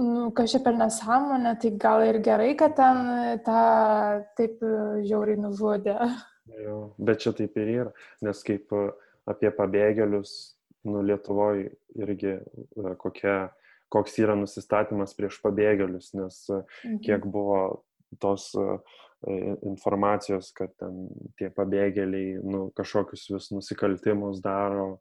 nu, 0.00 0.30
kažkaip 0.40 0.64
per 0.70 0.78
nesąmonę, 0.80 1.54
tai 1.60 1.74
gal 1.84 2.06
ir 2.08 2.22
gerai, 2.24 2.54
kad 2.56 2.78
ten 2.80 3.04
tą 3.44 3.60
taip 4.40 4.64
žiauriai 5.04 5.42
nužudė. 5.44 5.98
Jo, 6.64 6.78
bet 6.96 7.20
čia 7.22 7.36
taip 7.36 7.60
ir 7.60 7.76
yra, 7.76 7.92
nes 8.24 8.40
kaip 8.46 8.72
apie 9.28 9.52
pabėgėlius 9.54 10.32
nu, 10.84 11.02
Lietuvoje 11.02 11.70
irgi 11.94 12.32
e, 12.36 12.94
kokia, 12.98 13.36
koks 13.92 14.18
yra 14.22 14.36
nusistatymas 14.38 15.14
prieš 15.18 15.38
pabėgėlius, 15.44 16.12
nes 16.18 16.42
e, 16.50 16.62
mhm. 16.62 16.98
kiek 17.06 17.26
buvo 17.28 17.60
tos 18.22 18.50
e, 18.58 18.66
informacijos, 19.68 20.50
kad 20.56 20.72
ten 20.80 21.06
tie 21.38 21.52
pabėgėliai 21.54 22.40
nu, 22.42 22.64
kažkokius 22.78 23.28
vis 23.30 23.50
nusikaltimus 23.54 24.42
daro, 24.42 24.96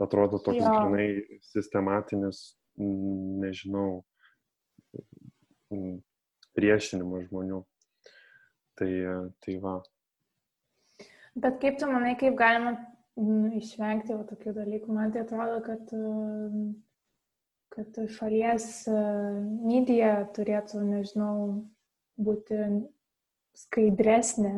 atrodo 0.00 0.40
toks 0.40 0.62
grinai 0.64 1.40
sistematinis, 1.50 2.54
nežinau, 2.80 4.00
priešinimas 6.56 7.28
žmonių. 7.28 7.60
Tai, 8.80 8.88
tai 9.44 9.58
va. 9.60 9.74
Bet 11.36 11.60
kaip 11.60 11.76
tu 11.80 11.90
manai, 11.92 12.14
kaip 12.16 12.32
galima 12.40 12.72
nu, 13.20 13.50
išvengti 13.58 14.16
va, 14.16 14.24
tokių 14.28 14.54
dalykų. 14.56 14.94
Man 14.94 15.12
tai 15.12 15.24
atrodo, 15.24 15.60
kad, 15.66 15.92
kad 17.74 18.00
šalies 18.16 18.68
medija 19.62 20.14
turėtų, 20.36 20.82
nežinau, 20.88 21.36
būti 22.20 22.60
skaidresnė. 23.64 24.54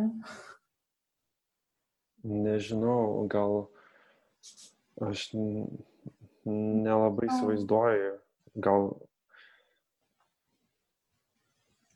Nežinau, 2.24 3.26
gal 3.28 3.66
aš 5.04 5.28
nelabai 6.44 7.28
įsivaizduoju, 7.28 8.12
gal. 8.64 8.92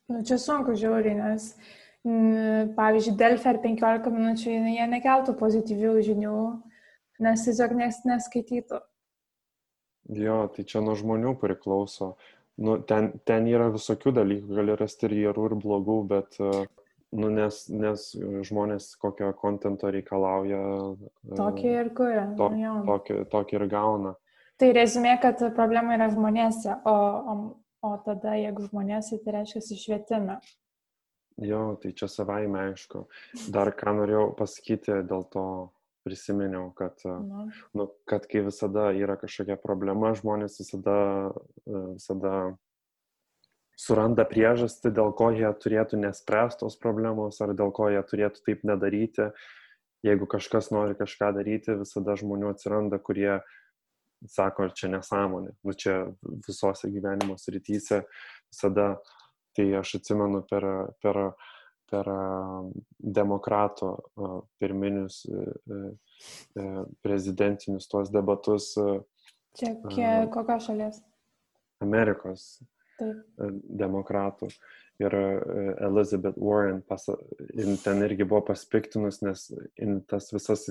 Nu, 0.08 0.22
čia 0.24 0.38
sunku 0.40 0.72
žiūri, 0.76 1.12
nes 1.16 1.50
uh, 1.52 1.87
pavyzdžiui, 2.76 3.16
Delfi 3.18 3.50
ar 3.50 3.58
15 3.62 4.12
minučių 4.14 4.54
jie 4.54 4.86
nekeltų 4.90 5.34
pozityvių 5.40 5.92
žinių, 6.06 6.38
nes 7.24 7.44
tiesiog 7.46 7.74
nes 7.78 8.00
neskaitytų. 8.08 8.80
Jo, 10.18 10.40
tai 10.54 10.64
čia 10.64 10.80
nuo 10.80 10.94
žmonių 10.96 11.34
priklauso. 11.40 12.14
Nu, 12.58 12.78
ten, 12.82 13.12
ten 13.28 13.46
yra 13.46 13.68
visokių 13.70 14.12
dalykų, 14.16 14.54
gali 14.56 14.76
rasti 14.78 15.06
ir 15.06 15.14
gerų, 15.20 15.44
ir 15.50 15.56
blogų, 15.62 15.98
bet, 16.10 16.38
nu, 17.14 17.28
nes, 17.30 17.60
nes 17.70 18.06
žmonės 18.48 18.88
kokio 18.98 19.30
kontento 19.38 19.92
reikalauja. 19.94 20.62
Tokį 21.38 21.68
ir 21.74 21.92
kuria. 21.94 22.24
To, 22.40 22.48
nu, 22.56 22.80
tokį, 22.88 23.20
tokį 23.30 23.60
ir 23.60 23.66
gauna. 23.70 24.14
Tai 24.58 24.72
rezumė, 24.74 25.12
kad 25.22 25.42
problema 25.54 25.94
yra 25.94 26.08
žmonėse, 26.10 26.80
o, 26.82 26.96
o, 27.30 27.36
o 27.86 27.92
tada, 28.02 28.34
jeigu 28.40 28.66
žmonėse, 28.66 29.20
tai 29.22 29.36
reiškia 29.36 29.78
švietime. 29.78 30.40
Jo, 31.38 31.78
tai 31.78 31.92
čia 31.94 32.08
savaime 32.10 32.58
aišku. 32.72 33.04
Dar 33.54 33.70
ką 33.78 33.94
norėjau 34.00 34.30
pasakyti, 34.38 35.04
dėl 35.06 35.22
to 35.30 35.44
prisiminiau, 36.06 36.70
kad, 36.74 36.98
Na. 37.04 37.44
nu, 37.76 37.86
kad 38.08 38.26
kai 38.26 38.42
visada 38.46 38.88
yra 38.96 39.18
kažkokia 39.20 39.58
problema, 39.60 40.14
žmonės 40.18 40.58
visada, 40.58 40.96
visada 41.66 42.32
suranda 43.78 44.24
priežastį, 44.26 44.90
dėl 44.96 45.12
ko 45.14 45.30
jie 45.36 45.50
turėtų 45.62 46.00
nespręsti 46.02 46.64
tos 46.64 46.78
problemos 46.80 47.38
ar 47.44 47.54
dėl 47.54 47.70
ko 47.76 47.90
jie 47.92 48.02
turėtų 48.02 48.42
taip 48.48 48.66
nedaryti. 48.66 49.30
Jeigu 50.06 50.26
kažkas 50.30 50.72
nori 50.74 50.94
kažką 50.98 51.32
daryti, 51.38 51.78
visada 51.78 52.14
žmonių 52.18 52.52
atsiranda, 52.54 52.98
kurie 53.02 53.40
sako, 54.26 54.70
čia 54.74 54.90
nesąmonė. 54.90 55.54
Nu, 55.62 55.74
čia 55.74 56.00
visose 56.46 56.90
gyvenimo 56.90 57.34
srityse 57.38 58.04
visada 58.06 58.92
uh, 58.96 59.17
Tai 59.58 59.66
aš 59.80 59.96
atsimenu 59.98 60.44
per, 60.46 60.64
per, 61.02 61.16
per 61.90 62.08
demokratų 63.18 63.88
pirminius 64.62 65.24
e, 65.26 65.46
e, 65.74 66.66
prezidentinius 67.02 67.90
tuos 67.90 68.12
debatus. 68.14 68.70
Čia 69.58 69.72
kiek, 69.88 70.28
kokios 70.30 70.68
šalies? 70.70 71.00
Amerikos 71.82 72.44
Taip. 73.00 73.18
demokratų. 73.82 74.52
Ir 74.98 75.14
Elizabeth 75.86 76.38
Warren 76.42 76.80
pasa, 76.82 77.14
ten 77.84 78.00
irgi 78.02 78.26
buvo 78.26 78.40
paspiktinus, 78.48 79.20
nes 79.22 79.44
tas 80.10 80.30
visas 80.34 80.64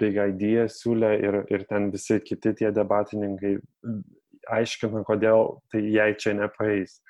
big 0.00 0.18
idea 0.20 0.66
siūlė 0.68 1.14
ir, 1.16 1.38
ir 1.48 1.64
ten 1.68 1.88
visi 1.92 2.18
kiti 2.20 2.52
tie 2.58 2.72
debatininkai 2.76 3.54
aiškina, 4.48 5.02
kodėl 5.08 5.58
tai 5.72 5.82
jai 5.92 6.12
čia 6.18 6.34
nepaeis. 6.38 7.00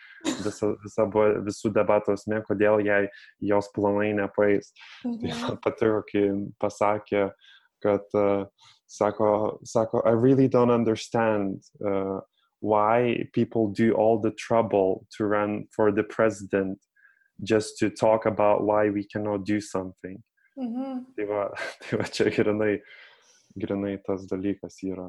Visa, 0.45 0.75
visa 0.83 1.07
buvo 1.09 1.41
visų 1.47 1.73
debatų 1.73 2.17
esmė, 2.19 2.43
kodėl 2.49 2.83
jai 2.85 3.07
jos 3.41 3.71
planai 3.77 4.11
nepaeis. 4.17 4.73
Tai 5.03 5.15
mhm. 5.15 5.47
Tai 5.47 5.57
patiko, 5.65 6.03
kai 6.11 6.27
pasakė, 6.61 7.31
kad, 7.85 8.19
uh, 8.19 8.45
sako, 8.87 9.61
sako, 9.65 10.03
I 10.05 10.13
really 10.13 10.49
don't 10.49 10.71
understand. 10.71 11.63
Uh, 11.81 12.21
why 12.61 13.25
people 13.33 13.69
do 13.69 13.95
all 13.95 14.19
the 14.19 14.31
trouble 14.33 15.07
to 15.17 15.25
run 15.25 15.67
for 15.75 15.91
the 15.91 16.03
president 16.03 16.79
just 17.43 17.79
to 17.79 17.89
talk 17.89 18.27
about 18.27 18.65
why 18.65 18.91
we 18.91 19.05
cannot 19.05 19.45
do 19.45 19.61
something. 19.61 20.23
Mhm. 20.59 21.07
Tai, 21.17 21.25
va, 21.25 21.49
tai 21.81 21.99
va 21.99 22.05
čia 22.05 22.31
grinai, 22.31 22.81
grinai 23.59 23.99
tas 24.05 24.27
dalykas 24.27 24.83
yra. 24.85 25.09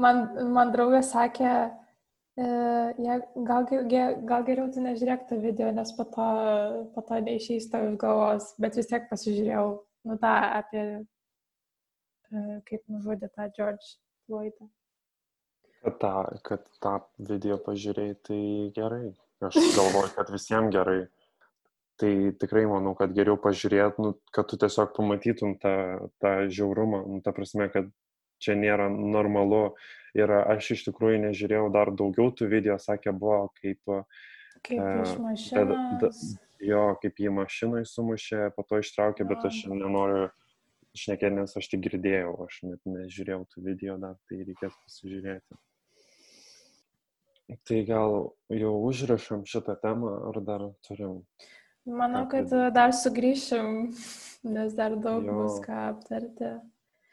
Man, 0.00 0.22
man 0.54 0.72
draugas 0.72 1.10
sakė, 1.12 1.52
e, 2.40 2.44
ja, 3.04 3.18
gal, 3.48 3.66
gal 3.68 4.44
geriau 4.46 4.70
tu 4.72 4.80
nežiūrėk 4.80 5.26
tą 5.28 5.36
video, 5.42 5.68
nes 5.76 5.92
po 5.96 6.06
to, 6.14 6.28
po 6.94 7.04
to 7.08 7.18
neišeis 7.26 7.68
tau 7.72 7.90
iš 7.90 7.98
galvos, 8.00 8.52
bet 8.62 8.78
vis 8.80 8.88
tiek 8.88 9.04
pasižiūrėjau, 9.10 9.66
nu 10.08 10.16
tą 10.22 10.32
apie, 10.60 10.84
e, 12.32 12.44
kaip 12.70 12.86
nužudė 12.88 13.28
tą 13.36 13.50
George 13.58 13.98
Floydą. 14.24 14.70
Kad 15.82 15.98
tą, 16.00 16.14
kad 16.46 16.64
tą 16.80 16.94
video 17.18 17.58
pažiūrėjai, 17.60 18.16
tai 18.24 18.42
gerai. 18.76 19.10
Aš 19.42 19.58
galvoju, 19.74 20.12
kad 20.14 20.30
visiems 20.30 20.70
gerai. 20.72 21.00
Tai 22.00 22.12
tikrai 22.40 22.62
manau, 22.70 22.94
kad 22.98 23.12
geriau 23.14 23.36
pažiūrėt, 23.38 23.98
nu, 24.00 24.14
kad 24.34 24.48
tu 24.48 24.56
tiesiog 24.58 24.94
pamatytum 24.96 25.56
tą, 25.60 25.74
tą 26.22 26.32
žiaurumą. 26.48 27.02
Nu, 27.10 27.18
ta 27.22 27.34
prasme, 27.36 27.68
kad 27.74 27.90
čia 28.42 28.56
nėra 28.58 28.90
normalu. 28.92 29.64
Ir 30.18 30.28
aš 30.28 30.74
iš 30.74 30.84
tikrųjų 30.90 31.22
nežiūrėjau 31.22 31.70
dar 31.72 31.92
daugiau 31.96 32.34
tų 32.36 32.50
video, 32.50 32.76
sakė, 32.82 33.14
buvo 33.16 33.46
kaip... 33.56 33.80
Kaip 34.62 34.78
e, 34.78 34.88
iš 35.06 35.14
mašinos. 35.22 36.22
Jo, 36.62 36.82
kaip 37.02 37.16
jį 37.18 37.32
mašinai 37.34 37.82
sumušė, 37.88 38.52
po 38.54 38.62
to 38.68 38.82
ištraukė, 38.82 39.24
bet 39.26 39.48
aš 39.48 39.64
nenoriu 39.72 40.28
šnekėti, 40.94 41.34
nes 41.40 41.56
aš 41.58 41.68
tik 41.72 41.82
girdėjau, 41.88 42.36
aš 42.44 42.60
net 42.68 42.80
nežiūrėjau 42.86 43.42
tų 43.50 43.64
video 43.66 43.96
dar, 43.98 44.18
tai 44.28 44.42
reikės 44.44 44.76
pasižiūrėti. 44.84 45.58
Tai 47.68 47.80
gal 47.88 48.14
jau 48.54 48.72
užrašom 48.86 49.42
šitą 49.48 49.74
temą, 49.82 50.12
ar 50.30 50.38
dar 50.44 50.68
turim? 50.86 51.18
Manau, 51.88 52.22
kad 52.30 52.52
dar 52.76 52.92
sugrįšim, 52.94 53.90
nes 54.46 54.76
dar 54.78 54.94
daug 54.94 55.26
jo, 55.26 55.34
bus 55.40 55.58
ką 55.64 55.80
aptarti. 55.88 56.52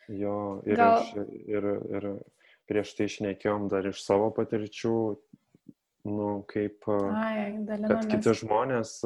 Jo, 0.09 0.35
ir, 0.65 0.79
gal... 0.79 1.03
iš, 1.03 1.39
ir, 1.49 1.69
ir 1.93 2.09
prieš 2.69 2.95
tai 2.97 3.09
išnekėjom 3.09 3.69
dar 3.69 3.85
iš 3.89 4.01
savo 4.01 4.29
patirčių, 4.33 4.97
nu, 6.09 6.29
kaip, 6.49 6.85
Ai, 6.89 7.51
kad 7.67 8.07
kiti 8.09 8.33
žmonės 8.41 8.99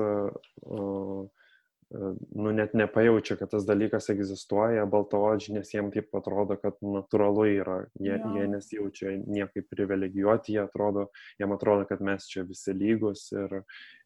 nu, 2.32 2.52
net 2.52 2.74
nepajaučia, 2.74 3.36
kad 3.38 3.52
tas 3.54 3.66
dalykas 3.68 4.10
egzistuoja, 4.10 4.86
baltaodžiai, 4.90 5.60
nes 5.60 5.74
jiems 5.74 5.94
taip 5.94 6.16
atrodo, 6.18 6.58
kad 6.62 6.80
natūralu 6.82 7.46
yra. 7.52 7.76
Jie, 8.00 8.16
ja. 8.16 8.32
jie 8.38 8.48
nesijaučia 8.50 9.14
niekaip 9.22 9.68
privilegijuoti, 9.70 10.56
jie 10.56 10.64
atrodo, 10.64 11.08
jiems 11.42 11.58
atrodo, 11.58 11.86
kad 11.90 12.02
mes 12.06 12.26
čia 12.30 12.46
visi 12.50 12.74
lygus 12.78 13.28
ir, 13.36 13.60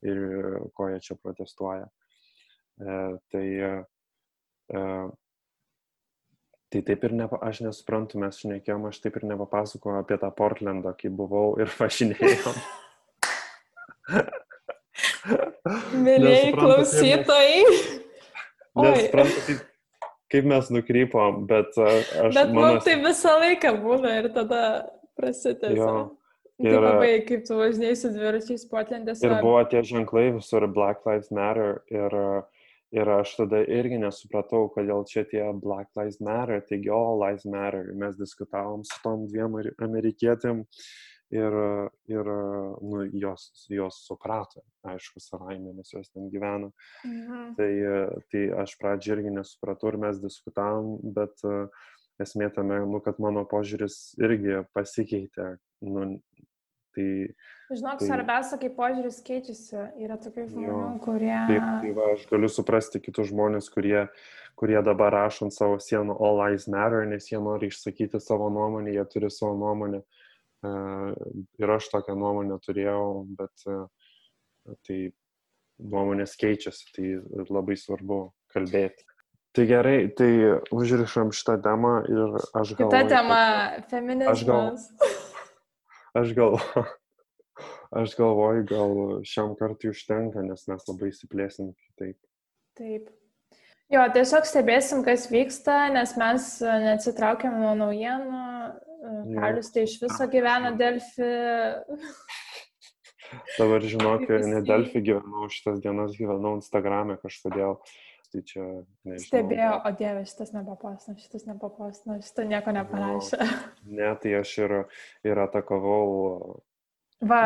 ir 0.03 0.19
ko 0.75 0.89
jie 0.91 0.99
čia 1.05 1.15
protestuoja. 1.21 1.87
E, 1.87 2.97
tai, 3.31 3.45
e, 3.69 4.81
tai 6.73 6.81
taip 6.87 7.05
ir 7.07 7.15
ne, 7.15 7.27
aš 7.47 7.61
nesuprantu, 7.65 8.19
mes 8.21 8.39
šnekėjom, 8.41 8.89
aš 8.89 8.99
taip 9.03 9.19
ir 9.19 9.27
nepapasakojau 9.31 10.01
apie 10.01 10.17
tą 10.21 10.31
Portlandą, 10.35 10.93
kai 10.99 11.11
buvau 11.13 11.55
ir 11.61 11.71
važinėjom. 11.79 12.59
Mėlyjei 16.03 16.51
klausytojai. 16.55 17.63
Nesuprantu, 18.77 19.41
kaip, 19.47 19.63
kaip 20.33 20.51
mes 20.53 20.69
nukrypom, 20.75 21.41
bet 21.49 21.73
aš. 21.75 22.35
Bet 22.35 22.53
mano... 22.53 22.59
mums 22.59 22.85
tai 22.87 22.99
visą 23.03 23.39
laiką 23.41 23.73
būna 23.83 24.19
ir 24.21 24.29
tada 24.35 24.61
prasitęsia. 25.19 25.91
Tai 26.57 26.71
ir, 26.71 26.79
labai, 26.81 27.09
kaip 27.27 27.43
tu 27.45 27.57
važinėjai 27.59 27.97
su 27.99 28.09
dviračiais 28.15 28.63
Portlandės. 28.69 29.19
Ir 29.21 29.35
buvo 29.43 29.59
tie 29.69 29.83
ženklai 29.85 30.31
visur 30.39 30.65
Black 30.73 31.05
Lives 31.05 31.29
Matter 31.29 31.83
ir, 31.93 32.15
ir 32.95 33.09
aš 33.11 33.35
tada 33.41 33.59
irgi 33.63 33.99
nesupratau, 34.01 34.69
kodėl 34.73 35.03
čia 35.09 35.25
tie 35.27 35.43
Black 35.61 35.91
Lives 35.99 36.21
Matter, 36.23 36.61
taigi 36.69 36.91
All 36.93 37.19
Lives 37.21 37.45
Matter. 37.45 37.91
Mes 37.95 38.17
diskutavom 38.19 38.85
su 38.87 38.99
tom 39.03 39.27
dviem 39.27 39.59
amerikietėm 39.83 40.63
ir, 41.35 41.57
ir 42.07 42.31
nu, 42.81 43.03
jos, 43.19 43.49
jos 43.71 43.99
suprato, 44.07 44.63
aišku, 44.87 45.19
savaime, 45.23 45.73
nes 45.75 45.91
jos 45.93 46.09
ten 46.13 46.31
gyvena. 46.31 46.71
Mhm. 47.03 47.53
Tai, 47.59 47.71
tai 48.31 48.47
aš 48.63 48.77
pradžioje 48.79 49.19
irgi 49.19 49.35
nesupratau 49.35 49.91
ir 49.91 50.01
mes 50.07 50.23
diskutavom, 50.23 50.97
bet 51.17 51.43
esmė 52.23 52.49
tame, 52.55 52.79
nu, 52.89 53.01
kad 53.03 53.19
mano 53.21 53.43
požiūris 53.49 54.17
irgi 54.23 54.63
pasikeitė. 54.75 55.57
Nu, 55.85 56.15
tai, 56.97 57.07
Žinok, 57.69 58.01
tai, 58.01 58.09
svarbiausia, 58.09 58.59
kai 58.61 58.71
požiūris 58.73 59.21
keičiasi, 59.27 59.85
yra 60.01 60.17
tokių 60.23 60.47
žmonių, 60.49 60.73
jo, 60.73 60.91
kurie... 61.05 61.35
Taip, 61.51 61.69
tai 61.83 61.93
va, 61.97 62.11
aš 62.15 62.27
galiu 62.31 62.49
suprasti 62.51 63.01
kitus 63.03 63.29
žmonės, 63.29 63.69
kurie, 63.73 64.07
kurie 64.59 64.79
dabar 64.85 65.13
rašo 65.13 65.47
ant 65.47 65.55
savo 65.55 65.77
sienų 65.83 66.15
All 66.17 66.41
Lives 66.41 66.67
Matter, 66.71 67.05
nes 67.09 67.29
jie 67.29 67.41
nori 67.43 67.69
išsakyti 67.71 68.21
savo 68.23 68.49
nuomonę, 68.53 68.95
jie 68.95 69.05
turi 69.11 69.31
savo 69.33 69.53
nuomonę. 69.59 70.01
Uh, 70.65 71.13
ir 71.61 71.73
aš 71.75 71.89
tokią 71.93 72.15
nuomonę 72.17 72.57
turėjau, 72.65 73.25
bet 73.37 73.67
e, 73.69 73.75
tai 74.87 74.97
nuomonės 75.77 76.33
keičiasi, 76.39 76.89
tai 76.95 77.11
labai 77.53 77.77
svarbu 77.77 78.21
kalbėti. 78.53 79.05
Tai 79.57 79.65
gerai, 79.69 79.99
tai 80.13 80.29
užrišam 80.73 81.31
šitą 81.33 81.55
temą 81.65 81.93
ir 82.05 82.35
aš 82.57 82.75
galvoju. 82.77 82.89
Kita 82.89 83.03
tema- 83.09 83.41
feminizmas. 83.91 84.33
Aš 84.33 84.43
galvoju, 84.49 85.26
aš 87.99 88.15
galvoju, 88.19 88.65
gal 88.69 88.95
šiam 89.27 89.55
kartui 89.59 89.91
užtenka, 89.91 90.43
nes 90.45 90.67
mes 90.69 90.89
labai 90.91 91.11
įsiplėsim 91.11 91.73
kitaip. 91.75 92.17
Taip. 92.77 93.11
Jo, 93.91 94.03
tiesiog 94.11 94.43
stebėsim, 94.47 95.03
kas 95.05 95.29
vyksta, 95.31 95.87
nes 95.95 96.11
mes 96.19 96.49
neatsitraukiam 96.61 97.55
nuo 97.61 97.71
naujienų, 97.79 98.41
Kalius 99.37 99.71
tai 99.71 99.85
iš 99.87 99.95
viso 100.01 100.27
gyvena 100.31 100.73
Delfi. 100.77 101.27
Dabar 103.57 103.83
žinok, 103.83 104.27
ne 104.47 104.61
Delfi 104.65 105.01
gyvenau, 105.03 105.47
šitas 105.51 105.79
dienas 105.83 106.15
gyvenau 106.19 106.57
Instagram'e 106.57 107.17
kažkodėl. 107.21 107.77
Tai 108.27 108.41
čia 108.43 108.63
nežinau. 109.07 109.23
Stebėjau, 109.23 109.73
o 109.87 109.91
dieve, 109.95 110.23
šitas 110.27 110.49
nepapasino, 110.51 111.15
šitas 111.21 111.45
nepapasino, 111.47 112.17
šitą 112.25 112.43
nieko 112.49 112.73
neparašė. 112.75 113.37
No, 113.39 113.59
ne, 113.99 114.09
tai 114.19 114.33
aš 114.41 114.55
ir, 114.65 114.73
ir 115.27 115.43
atakavau. 115.45 116.57
Va. 117.23 117.43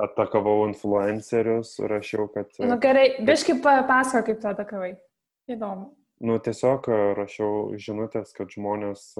Atakavau 0.00 0.66
influencerius, 0.68 1.72
rašiau, 1.90 2.28
kad... 2.34 2.52
Na 2.60 2.74
nu, 2.74 2.76
gerai, 2.82 3.06
biškai 3.26 3.56
papasako, 3.64 4.28
kaip 4.28 4.44
tu 4.44 4.50
atakavai. 4.52 4.92
Įdomu. 5.50 5.88
Nu, 6.20 6.36
tiesiog 6.44 6.84
rašiau 7.16 7.78
žinutės, 7.80 8.34
kad 8.36 8.52
žmonės 8.52 9.14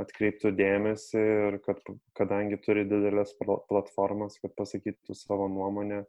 atkreiptų 0.00 0.54
dėmesį 0.56 1.20
ir 1.20 1.58
kad 1.66 1.82
kadangi 2.16 2.56
turi 2.64 2.86
didelės 2.88 3.34
platformas, 3.68 4.38
kad 4.40 4.54
pasakytų 4.56 5.16
savo 5.18 5.50
nuomonę 5.52 6.06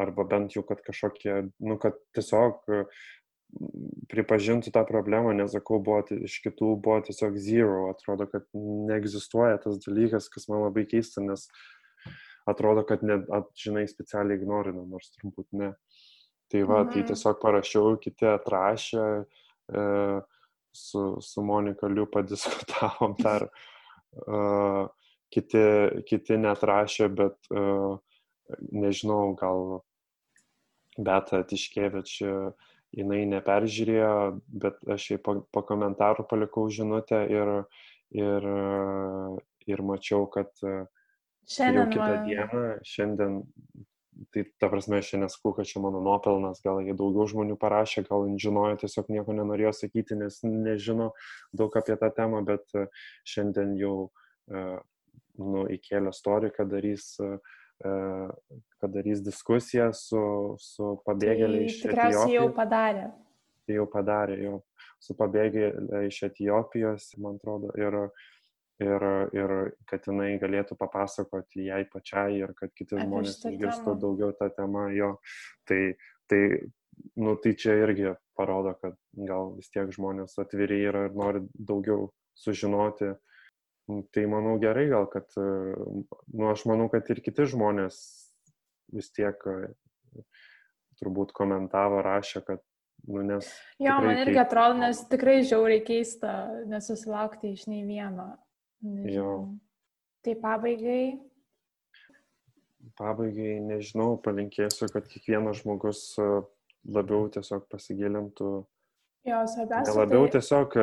arba 0.00 0.24
bent 0.28 0.56
jau, 0.56 0.62
kad 0.68 0.80
kažkokie, 0.84 1.48
nu, 1.60 1.78
kad 1.80 1.96
tiesiog 2.16 2.68
pripažintų 4.12 4.72
tą 4.72 4.82
problemą, 4.88 5.32
nesakau, 5.36 5.78
buvo 5.84 6.00
iš 6.16 6.38
kitų, 6.44 6.74
buvo 6.82 7.00
tiesiog 7.06 7.36
zero, 7.40 7.84
atrodo, 7.92 8.26
kad 8.30 8.46
neegzistuoja 8.56 9.60
tas 9.62 9.80
dalykas, 9.84 10.28
kas 10.32 10.48
man 10.50 10.64
labai 10.66 10.86
keista, 10.88 11.24
nes 11.24 11.48
atrodo, 12.48 12.84
kad 12.88 13.04
net, 13.06 13.28
žinai, 13.58 13.84
specialiai 13.90 14.40
ignorina, 14.40 14.84
nors 14.88 15.12
turbūt 15.16 15.48
ne. 15.58 15.72
Tai 16.52 16.64
va, 16.68 16.82
tai 16.82 16.84
mhm. 16.84 16.94
tai 16.94 17.04
tiesiog 17.12 17.40
parašiau, 17.40 17.94
kiti 18.00 18.28
atrašė, 18.28 19.06
e, 19.72 19.84
su, 20.72 21.04
su 21.20 21.44
Monika 21.44 21.88
Liu 21.88 22.06
padiskutavom 22.12 23.14
dar, 23.24 23.46
uh, 24.26 24.88
kiti, 25.32 25.62
kiti 26.08 26.38
netrašė, 26.40 27.08
bet 27.12 27.52
uh, 27.52 27.96
nežinau, 28.72 29.34
gal 29.38 29.82
Beta 30.96 31.42
Tiškevič 31.48 32.18
jinai 32.92 33.22
neperžiūrėjo, 33.30 34.14
bet 34.64 34.82
aš 34.92 35.10
jai 35.14 35.20
po, 35.22 35.38
po 35.52 35.62
komentarų 35.68 36.26
palikau 36.30 36.66
žinutę 36.70 37.22
ir, 37.32 37.52
ir, 38.12 38.48
ir 39.72 39.86
mačiau, 39.88 40.26
kad 40.32 40.52
Šiandien. 41.48 41.80
Jau 41.80 41.90
kitą 41.90 42.06
man- 42.06 42.28
dieną, 42.28 42.60
šiandien, 42.86 43.32
tai 44.32 44.44
ta 44.58 44.68
prasme, 44.68 44.98
aš 44.98 45.08
čia 45.10 45.18
nesakau, 45.18 45.54
kad 45.56 45.66
čia 45.66 45.80
mano 45.80 46.00
nuopelnas, 46.00 46.62
gal 46.62 46.80
jie 46.80 46.94
daugiau 46.94 47.26
žmonių 47.26 47.56
parašė, 47.58 48.06
gal 48.08 48.28
žinojo, 48.38 48.78
tiesiog 48.78 49.10
nieko 49.10 49.34
nenorėjo 49.34 49.72
sakyti, 49.74 50.16
nes 50.16 50.42
nežino 50.44 51.10
daug 51.52 51.74
apie 51.76 51.96
tą 51.96 52.12
temą, 52.14 52.44
bet 52.46 52.62
e, 52.74 52.86
šiandien 53.26 53.74
jau 53.80 54.12
e, 54.48 54.78
nu, 55.38 55.66
įkėlė 55.66 56.12
story, 56.14 56.52
kad 56.54 56.70
darys, 56.70 57.18
e, 57.18 57.38
kad 57.82 58.92
darys 58.94 59.22
diskusiją 59.24 59.90
su, 59.96 60.22
su 60.62 60.94
pabėgėliai 61.06 61.68
iš 61.68 61.80
Tai 61.80 61.90
tikriausiai 61.90 62.36
jau 62.36 62.46
Etiopijos. 62.46 62.56
padarė. 62.58 63.06
Tai 63.62 63.78
jau 63.78 63.86
padarė, 63.90 64.36
jau 64.42 64.58
su 65.02 65.16
pabėgėliai 65.18 66.06
iš 66.10 66.20
Etijopijos, 66.28 67.08
man 67.22 67.38
atrodo, 67.40 67.72
ir, 67.78 67.98
ir, 68.82 69.06
ir 69.38 69.54
kad 69.90 70.06
jinai 70.08 70.36
galėtų 70.42 70.76
papasakoti 70.78 71.68
jai 71.68 71.82
pačiai 71.90 72.40
ir 72.42 72.54
kad 72.58 72.72
kiti 72.74 72.96
Apie 72.96 73.06
žmonės 73.06 73.40
išgirstų 73.50 73.96
daugiau 74.02 74.36
tą 74.38 74.50
temą 74.54 74.88
jo. 74.94 75.16
Tai, 75.68 75.80
tai, 76.30 76.42
nu, 77.18 77.36
tai 77.42 77.54
čia 77.58 77.76
irgi 77.82 78.14
parodo, 78.38 78.76
kad 78.82 78.98
gal 79.28 79.54
vis 79.58 79.70
tiek 79.74 79.90
žmonės 79.94 80.38
atviri 80.42 80.82
yra 80.88 81.06
ir 81.08 81.18
nori 81.18 81.44
daugiau 81.54 82.10
sužinoti. 82.38 83.14
Nu, 83.90 84.02
Tai 84.14 84.26
manau 84.30 84.58
gerai 84.62 84.86
gal, 84.90 85.08
kad, 85.10 85.26
e, 85.36 85.46
nu, 86.32 86.50
aš 86.52 86.66
manau, 86.70 86.86
kad 86.92 87.08
ir 87.10 87.22
kiti 87.24 87.48
žmonės 87.50 87.96
vis 88.94 89.10
tiek 89.14 89.42
e, 89.50 89.72
turbūt 91.00 91.34
komentavo, 91.34 91.98
rašė, 92.04 92.44
kad, 92.46 92.62
nu, 93.10 93.24
nes 93.26 93.48
Jo, 93.82 93.98
man 94.04 94.20
irgi 94.20 94.36
keista 94.36 94.46
atrodo, 94.46 94.78
nes 94.84 95.02
tikrai 95.10 95.40
žiauriai 95.42 95.82
keista 95.86 96.36
nesusilaukti 96.70 97.56
iš 97.56 97.66
nei 97.72 97.82
vieno. 97.88 98.30
Nežinau. 98.86 99.58
Tai 100.22 100.36
pabaigai, 100.38 101.04
Pabaigai, 102.98 103.60
nežinau, 103.62 104.16
palinkėsiu, 104.22 104.88
kad 104.92 105.06
kiekvienas 105.08 105.62
žmogus 105.62 106.00
e, 106.20 106.28
labiau 106.92 107.28
tiesiog 107.32 107.68
pasigilintų, 107.70 108.48
jo, 109.28 109.42
svarbiausia. 109.54 109.94
labiau 109.96 110.26
tai, 110.26 110.32
tiesiog, 110.38 110.76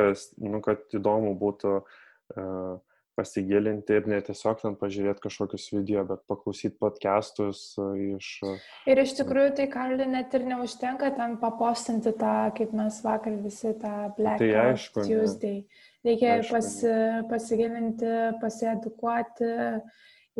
nu, 0.48 0.60
kad 0.64 0.96
įdomu 0.96 1.34
būtų 1.38 1.74
uh, 1.80 2.80
pasigilinti 3.18 3.96
ir 3.98 4.06
ne 4.10 4.18
tiesiog 4.24 4.60
ten 4.62 4.76
pažiūrėti 4.80 5.24
kažkokius 5.24 5.66
video, 5.74 6.04
bet 6.08 6.22
paklausyti 6.30 6.76
podcastus 6.80 7.62
uh, 7.80 7.92
iš... 8.18 8.30
Uh, 8.46 8.68
Ir 8.90 9.02
iš 9.02 9.14
tikrųjų, 9.18 9.54
tai 9.58 9.66
Karli 9.72 10.06
net 10.08 10.34
ir 10.38 10.46
neužtenka 10.48 11.10
ten 11.16 11.36
papostinti 11.42 12.14
tą, 12.20 12.34
kaip 12.56 12.74
mes 12.76 13.00
vakar 13.04 13.36
visi 13.42 13.74
tą 13.82 13.94
Black 14.18 14.42
Tai 14.42 14.50
aišku, 14.64 15.04
ne. 15.04 15.10
Tuesday. 15.10 15.58
Reikia 16.06 16.38
ir 16.38 16.46
Aišku, 16.46 16.56
pasi, 16.56 16.94
pasigilinti, 17.28 18.14
pasiedukuoti, 18.40 19.52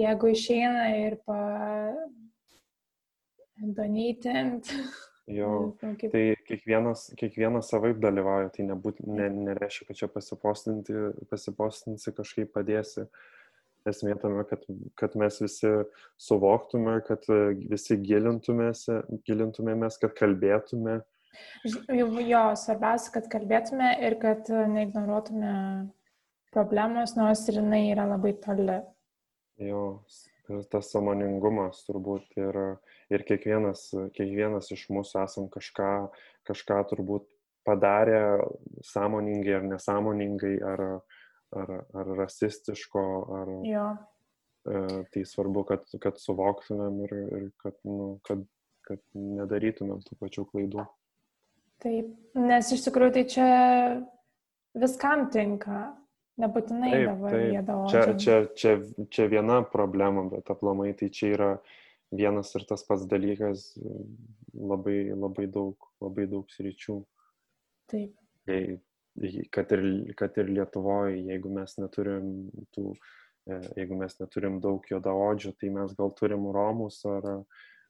jeigu 0.01 0.33
išeina 0.33 0.89
ir 1.03 1.21
pa 1.27 1.41
donatint. 3.61 4.73
Jo, 5.27 5.75
Nežinau, 5.81 5.97
kaip- 5.99 6.13
tai 6.13 6.37
kiekvienas, 6.49 7.01
kiekvienas 7.19 7.69
savaip 7.73 7.99
dalyvauja, 8.03 8.49
tai 8.55 8.65
nebūt, 8.69 9.01
ne, 9.07 9.29
nereiškia, 9.51 9.87
kad 9.89 9.97
čia 9.97 10.09
pasipostinti, 10.09 10.93
pasipostinsi 11.31 12.13
kažkaip 12.17 12.53
padėsi. 12.57 13.07
Esmė 13.89 14.13
tame, 14.21 14.43
kad, 14.45 14.61
kad 15.01 15.15
mes 15.17 15.39
visi 15.41 15.71
suvoktume, 16.21 16.99
kad 17.07 17.25
e, 17.33 17.55
visi 17.71 17.97
gilintumėmės, 17.97 19.97
kad 20.03 20.13
kalbėtume. 20.19 20.99
Jo, 21.65 22.43
svarbiausia, 22.61 23.15
kad 23.15 23.31
kalbėtume 23.33 23.95
ir 24.05 24.19
kad 24.21 24.51
e, 24.53 24.67
neignoruotume 24.69 25.55
problemos, 26.53 27.17
nors 27.17 27.47
ir 27.49 27.55
jinai 27.63 27.87
yra 27.95 28.05
labai 28.11 28.35
toli. 28.45 28.83
Jo, 29.61 30.01
tas 30.73 30.91
samoningumas 30.93 31.85
turbūt 31.87 32.39
ir, 32.41 32.59
ir 33.13 33.25
kiekvienas, 33.29 33.89
kiekvienas 34.17 34.71
iš 34.75 34.87
mūsų 34.93 35.23
esam 35.25 35.49
kažką, 35.53 35.91
kažką 36.49 36.81
turbūt 36.93 37.27
padarę 37.67 38.41
sąmoningai 38.87 39.59
ar 39.59 39.67
nesąmoningai, 39.69 40.55
ar, 40.65 40.85
ar, 41.57 41.75
ar 41.95 42.15
rasistiško, 42.23 43.05
ar 43.41 43.53
Jo. 43.69 43.89
e, 44.65 45.05
tai 45.13 45.27
svarbu, 45.27 45.67
kad, 45.69 45.85
kad 46.03 46.21
suvoktumėm 46.23 47.03
ir, 47.07 47.17
ir 47.41 47.45
kad, 47.63 47.77
nu, 47.85 48.17
kad, 48.27 48.43
kad 48.89 49.03
nedarytumėm 49.15 50.03
tų 50.07 50.19
pačių 50.23 50.47
klaidų. 50.53 50.87
Taip, 51.81 52.13
nes 52.37 52.73
iš 52.75 52.85
tikrųjų 52.89 53.15
tai 53.17 53.25
čia 53.33 53.49
viskam 54.77 55.29
tinka. 55.33 55.91
Nebūtinai 56.39 56.91
Taip, 56.91 57.07
dabar 57.09 57.31
taip. 57.35 57.65
daug. 57.67 57.89
Čia, 57.91 58.15
čia, 58.17 58.37
čia, 58.57 58.75
čia 59.11 59.27
viena 59.29 59.63
problema, 59.67 60.23
bet 60.31 60.51
aplamai 60.51 60.95
tai 60.97 61.09
čia 61.11 61.33
yra 61.35 61.51
vienas 62.13 62.55
ir 62.55 62.65
tas 62.69 62.83
pats 62.87 63.05
dalykas 63.07 63.75
labai, 64.55 65.11
labai 65.15 65.47
daug, 65.47 65.77
labai 66.01 66.27
daug 66.31 66.47
sričių. 66.51 67.01
Taip. 67.91 68.15
Tai 68.47 68.61
kad 69.53 69.73
ir, 69.77 70.15
kad 70.17 70.39
ir 70.39 70.49
Lietuvoje, 70.49 71.19
jeigu 71.29 71.51
mes 71.53 71.77
neturim 71.83 72.49
tų, 72.73 72.95
e, 73.51 73.59
jeigu 73.77 73.99
mes 74.01 74.17
neturim 74.23 74.61
daug 74.63 74.87
juodaodžių, 74.89 75.53
tai 75.61 75.69
mes 75.75 75.93
gal 75.99 76.15
turim 76.17 76.47
romus 76.55 77.03
ar, 77.05 77.27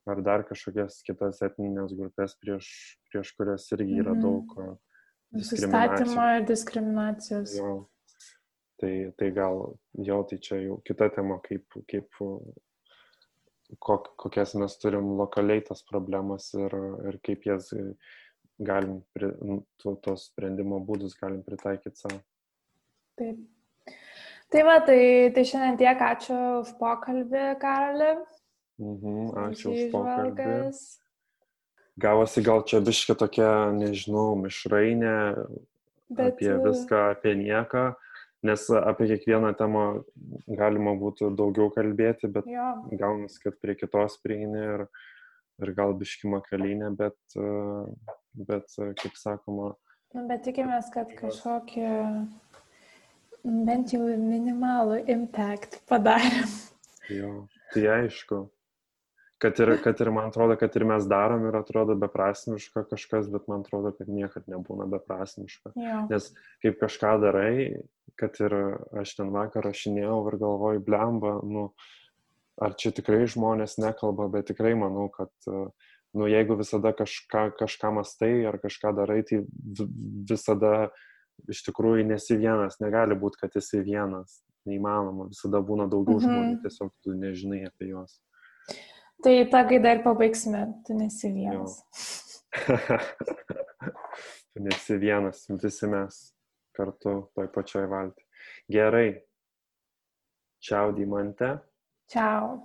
ar 0.08 0.22
dar 0.26 0.42
kažkokias 0.48 1.02
kitas 1.06 1.38
etninės 1.44 1.92
grupės, 1.94 2.34
prieš, 2.40 2.96
prieš 3.12 3.34
kurias 3.36 3.68
irgi 3.76 4.00
yra 4.02 4.16
Mhm. 4.16 4.20
daug 4.24 4.56
e, 4.58 4.76
Nusistatymo 5.30 6.24
ir 6.40 6.44
diskriminacijos. 6.48 7.54
Jo. 7.54 7.86
Tai, 8.80 8.92
tai 9.18 9.30
gal 9.36 9.58
jo, 10.00 10.22
tai 10.24 10.38
čia 10.40 10.56
jau 10.62 10.78
kita 10.86 11.10
tema, 11.12 11.36
kaip, 11.44 11.66
kaip 11.90 12.08
kok, 13.78 14.14
kokias 14.16 14.54
mes 14.56 14.76
turim 14.80 15.12
lokaliai 15.18 15.60
tas 15.66 15.82
problemas 15.84 16.48
ir, 16.56 16.72
ir 17.10 17.18
kaip 17.26 17.44
jas 17.44 17.68
galim, 18.60 19.02
nu, 19.44 19.60
tu- 19.80 19.96
tos 20.04 20.30
sprendimo 20.30 20.80
būdus 20.84 21.16
galim 21.20 21.42
pritaikyti 21.44 21.96
savo. 22.00 22.22
Taip. 23.20 23.38
Tai 24.50 24.62
va, 24.66 24.78
tai, 24.82 25.30
tai 25.34 25.44
šiandien 25.46 25.76
tiek 25.78 26.00
ačiū 26.02 26.38
už 26.64 26.72
pokalbį, 26.80 27.44
Karali. 27.62 28.10
Mhm, 28.80 29.30
ačiū 29.44 29.70
už 29.76 29.84
pokalbį. 29.92 30.32
įžvalgas. 30.32 30.80
Gavosi 32.00 32.42
gal 32.42 32.64
čia 32.64 32.80
biški 32.80 33.14
tokia, 33.18 33.70
nežinau, 33.76 34.32
mišrainė 34.40 35.16
Bet, 36.10 36.34
apie 36.40 36.56
viską, 36.64 37.02
apie 37.14 37.34
nieką, 37.38 37.84
nes 38.46 38.66
apie 38.72 39.06
kiekvieną 39.10 39.52
temą 39.58 39.84
galima 40.48 40.94
būtų 40.98 41.32
daugiau 41.36 41.70
kalbėti, 41.74 42.30
bet 42.32 42.48
Jo, 42.48 42.70
gaunas, 43.00 43.38
kad 43.42 43.58
prie 43.60 43.76
kitos 43.78 44.16
prieini 44.24 44.62
ir, 44.74 44.86
ir 45.60 45.72
gal 45.76 45.92
biškima 45.98 46.40
kalinė, 46.46 46.92
bet, 46.96 47.18
e, 47.36 47.50
bet, 48.48 48.70
e, 48.80 48.92
kaip 49.02 49.18
sakoma, 49.20 49.74
nu, 50.14 50.24
bet 50.30 50.46
tikimės, 50.48 50.88
kad 50.94 51.12
kažkokį 51.18 51.90
bent 53.68 53.92
jau 53.94 54.06
minimalų 54.20 55.02
impact 55.12 55.80
padarėm. 55.90 56.56
jo, 57.20 57.34
tai 57.74 57.86
aišku, 58.00 58.44
kad 59.40 59.58
ir, 59.62 59.70
kad 59.82 60.00
ir 60.04 60.10
man 60.12 60.28
atrodo, 60.30 60.56
kad 60.60 60.74
ir 60.76 60.84
mes 60.84 61.06
darom 61.08 61.46
ir 61.48 61.56
atrodo 61.56 61.94
beprasmiška 61.96 62.84
kažkas, 62.90 63.28
bet 63.32 63.46
man 63.48 63.62
atrodo, 63.64 63.92
kad 63.96 64.08
niekad 64.12 64.44
nebūna 64.52 64.86
beprasmiška. 64.92 65.72
Jo. 65.80 66.02
Nes 66.10 66.30
kaip 66.62 66.76
kažką 66.82 67.14
darai, 67.22 67.54
kad 68.20 68.36
ir 68.44 68.54
aš 69.00 69.14
ten 69.16 69.30
vakar 69.32 69.64
rašinėjau 69.64 70.18
ir 70.28 70.36
galvoju, 70.42 70.82
blemba, 70.84 71.38
nu, 71.46 71.70
ar 72.60 72.74
čia 72.76 72.92
tikrai 72.92 73.24
žmonės 73.30 73.78
nekalba, 73.80 74.28
bet 74.28 74.50
tikrai 74.52 74.74
manau, 74.76 75.08
kad, 75.14 75.32
nu, 75.48 76.26
jeigu 76.28 76.58
visada 76.60 76.92
kažką, 76.92 77.46
kažką 77.56 77.94
mastai 77.96 78.44
ar 78.50 78.60
kažką 78.60 78.92
darai, 78.98 79.22
tai 79.24 79.40
vi- 79.48 79.88
visada 80.28 80.90
iš 81.48 81.62
tikrųjų 81.64 82.04
nesi 82.04 82.36
vienas, 82.36 82.76
negali 82.84 83.16
būti, 83.16 83.40
kad 83.40 83.56
esi 83.56 83.80
vienas, 83.80 84.42
neįmanoma, 84.68 85.30
visada 85.32 85.62
būna 85.64 85.88
daugiau 85.88 86.20
Mhm. 86.20 86.26
žmonių, 86.28 86.56
tiesiog 86.66 86.90
tu 87.02 87.14
nežinai 87.16 87.64
apie 87.66 87.94
juos. 87.94 88.20
Tai 89.24 89.34
tą 89.52 89.62
gaidą 89.68 89.94
ir 89.96 90.02
pabaigsime, 90.04 90.64
tu 90.86 90.96
nesi 90.96 91.32
vienas. 91.34 91.80
tu 94.52 94.62
nesi 94.64 94.98
vienas, 94.98 95.44
visi 95.62 95.88
mes 95.90 96.20
kartu 96.76 97.16
toj 97.36 97.50
pačioj 97.54 97.86
valti. 97.90 98.24
Gerai. 98.72 99.10
Čiau, 100.60 100.92
Dimante. 100.96 101.52
Čiau. 102.10 102.56